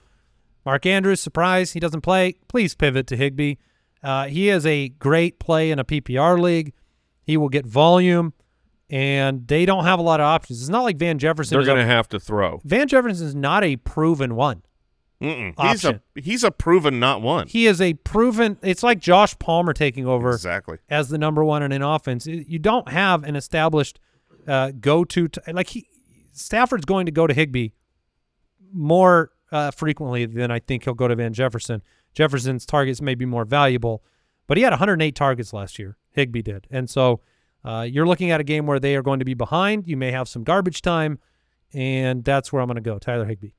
[0.64, 3.56] Mark Andrews, surprise, he doesn't play, please pivot to Higbee.
[4.02, 6.72] Uh, he is a great play in a PPR league.
[7.22, 8.32] He will get volume,
[8.90, 10.60] and they don't have a lot of options.
[10.60, 11.54] It's not like Van Jefferson.
[11.54, 12.60] They're is going to have to throw.
[12.64, 14.62] Van Jefferson is not a proven one.
[15.20, 17.46] He's a he's a proven not one.
[17.46, 18.58] He is a proven.
[18.60, 20.78] It's like Josh Palmer taking over Exactly.
[20.90, 22.26] as the number one in an offense.
[22.26, 24.00] You don't have an established
[24.48, 25.28] uh, go-to.
[25.46, 25.86] Like he,
[26.32, 27.68] Stafford's going to go to Higbee
[28.72, 31.82] more uh, frequently than I think he'll go to Van Jefferson.
[32.14, 34.02] Jefferson's targets may be more valuable,
[34.46, 35.96] but he had 108 targets last year.
[36.10, 37.20] Higbee did, and so
[37.64, 39.86] uh, you're looking at a game where they are going to be behind.
[39.86, 41.18] You may have some garbage time,
[41.72, 42.98] and that's where I'm going to go.
[42.98, 43.52] Tyler Higbee.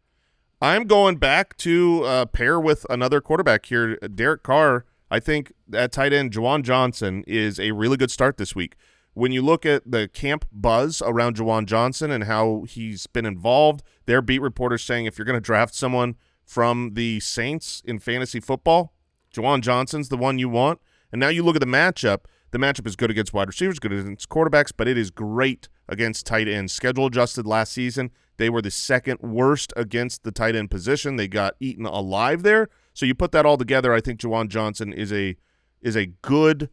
[0.62, 4.86] I'm going back to uh, pair with another quarterback here, Derek Carr.
[5.12, 8.76] I think at tight end, Juwan Johnson is a really good start this week.
[9.14, 13.84] When you look at the camp buzz around Juwan Johnson and how he's been involved,
[14.06, 18.40] their beat reporters saying if you're going to draft someone from the Saints in fantasy
[18.40, 18.94] football,
[19.34, 20.80] Juwan Johnson's the one you want.
[21.12, 22.26] And now you look at the matchup.
[22.52, 26.26] The matchup is good against wide receivers, good against quarterbacks, but it is great against
[26.26, 26.72] tight ends.
[26.72, 31.16] Schedule adjusted last season, they were the second worst against the tight end position.
[31.16, 32.70] They got eaten alive there.
[32.94, 35.36] So you put that all together, I think Juwan Johnson is a
[35.82, 36.70] is a good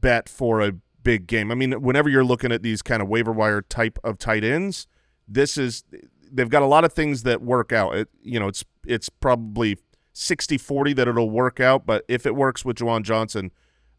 [0.00, 1.52] bet for a big game.
[1.52, 4.86] I mean, whenever you're looking at these kind of waiver wire type of tight ends,
[5.28, 5.84] this is
[6.32, 7.94] they've got a lot of things that work out.
[7.96, 9.78] It, you know, it's it's probably
[10.14, 13.50] 60-40 that it'll work out, but if it works with Juwan Johnson,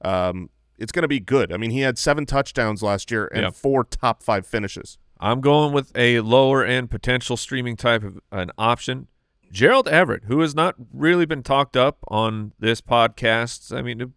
[0.03, 1.51] um, it's going to be good.
[1.53, 3.49] I mean, he had seven touchdowns last year and Yeah.
[3.51, 4.97] four top five finishes.
[5.19, 9.07] I'm going with a lower end potential streaming type of an option.
[9.51, 13.75] Gerald Everett, who has not really been talked up on this podcast.
[13.75, 14.13] I mean,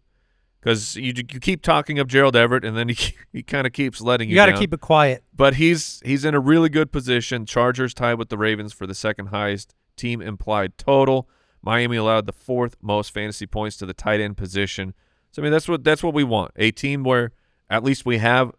[0.61, 4.01] because you you keep talking of Gerald Everett, and then he he kind of keeps
[4.01, 4.35] letting you.
[4.35, 5.23] You got to keep it quiet.
[5.33, 7.45] but he's he's in a really good position.
[7.45, 11.27] Chargers tied with the Ravens for the second highest team implied total.
[11.63, 14.93] Miami allowed the fourth most fantasy points to the tight end position.
[15.31, 16.51] So I mean that's what that's what we want.
[16.55, 17.31] A team where
[17.69, 18.51] at least we have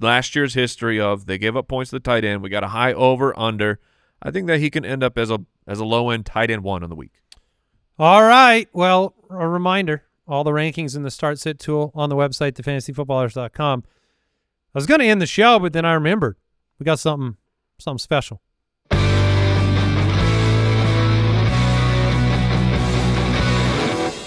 [0.00, 2.42] last year's history of they gave up points to the tight end.
[2.42, 3.80] We got a high over under.
[4.22, 6.62] I think that he can end up as a as a low end tight end
[6.62, 7.22] one on the week.
[7.98, 8.68] All right.
[8.72, 13.84] Well, a reminder all the rankings in the start sit tool on the website, thefantasyfootballers.com.
[13.86, 16.36] I was going to end the show, but then I remembered
[16.78, 17.36] we got something
[17.78, 18.42] something special.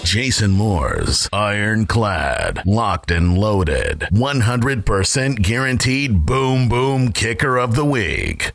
[0.04, 8.52] Jason Moore's ironclad, locked and loaded, 100% guaranteed boom boom kicker of the week.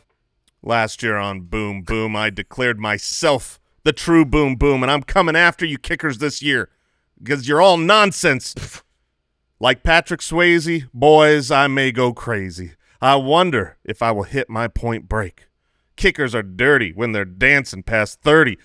[0.62, 5.34] Last year on Boom Boom, I declared myself the true Boom Boom, and I'm coming
[5.34, 6.68] after you kickers this year
[7.18, 8.82] because you're all nonsense.
[9.60, 12.72] like Patrick Swayze, boys, I may go crazy.
[13.00, 15.46] I wonder if I will hit my point break.
[15.96, 18.56] Kickers are dirty when they're dancing past 30.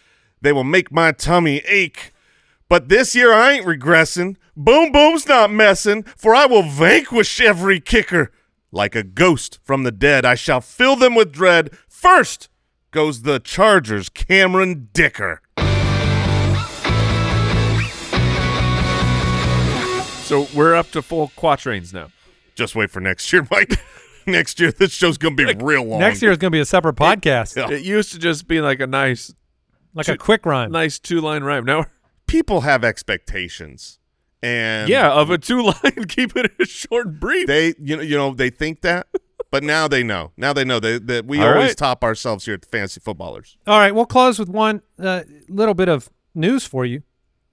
[0.42, 2.14] They will make my tummy ache.
[2.70, 4.36] But this year I ain't regressing.
[4.56, 8.32] Boom Boom's not messing, for I will vanquish every kicker.
[8.72, 11.78] Like a ghost from the dead, I shall fill them with dread.
[11.88, 12.50] First
[12.92, 15.42] goes the Chargers' Cameron Dicker.
[20.34, 22.08] So we're up to full quatrains now.
[22.56, 23.80] Just wait for next year, Mike.
[24.26, 26.00] next year, this show's going to be real long.
[26.00, 27.70] Next year is going to be a separate podcast, Yeah.
[27.70, 29.32] It used to just be like a nice,
[29.94, 30.72] like a quick rhyme.
[30.72, 31.66] nice two line rhyme.
[31.66, 31.86] Now,
[32.26, 34.00] people have expectations.
[34.42, 37.46] And yeah, of a two line, keep it a short and brief.
[37.46, 39.06] they you know you know they think that,
[39.52, 40.32] but now they know.
[40.36, 41.78] Now they know that that we All always right.
[41.78, 43.56] top ourselves here at the Fantasy Footballers.
[43.68, 47.04] All right, we'll close with one uh, little bit of news for you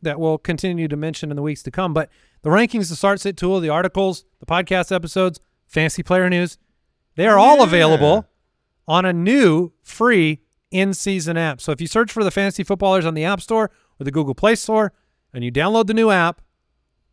[0.01, 1.93] that we'll continue to mention in the weeks to come.
[1.93, 2.09] But
[2.43, 6.59] the rankings, the start sit tool, the articles, the podcast episodes, fantasy player news,
[7.17, 7.65] they are all Yeah.
[7.65, 8.27] available
[8.89, 10.41] on a new free
[10.71, 11.61] in-season app.
[11.61, 14.35] So if you search for the Fantasy Footballers on the App Store or the Google
[14.35, 14.93] Play Store
[15.35, 16.41] and you download the new app,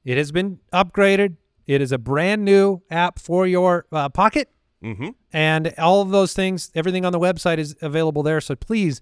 [0.06, 1.36] it has been upgraded.
[1.66, 4.50] It is a brand new app for your uh, pocket.
[4.84, 5.10] Mm-hmm.
[5.34, 8.40] And all of those things, everything on the website is available there.
[8.40, 9.02] So please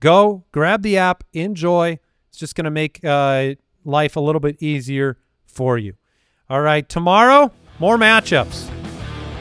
[0.00, 1.98] go grab the app, enjoy.
[2.28, 5.16] It's just going to make uh, life a little bit easier
[5.54, 5.94] for you.
[6.50, 8.68] All right, tomorrow, more matchups,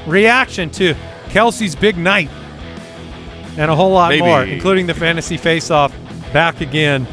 [0.08, 0.94] reaction to
[1.28, 2.30] Kelce's big night,
[3.58, 4.22] and a whole lot Maybe.
[4.22, 5.94] more, including the fantasy face-off.
[6.32, 7.06] Back again.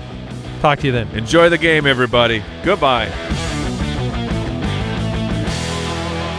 [0.60, 1.08] Talk to you then.
[1.08, 2.42] Enjoy the game, everybody.
[2.62, 3.10] Goodbye.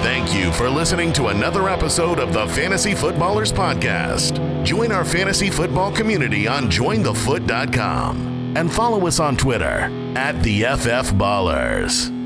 [0.02, 4.64] Thank you for listening to another episode of the Fantasy Footballers Podcast.
[4.64, 11.14] Join our fantasy football community on jointhefoot.com and follow us on Twitter at the FF
[11.14, 12.20] Ballers.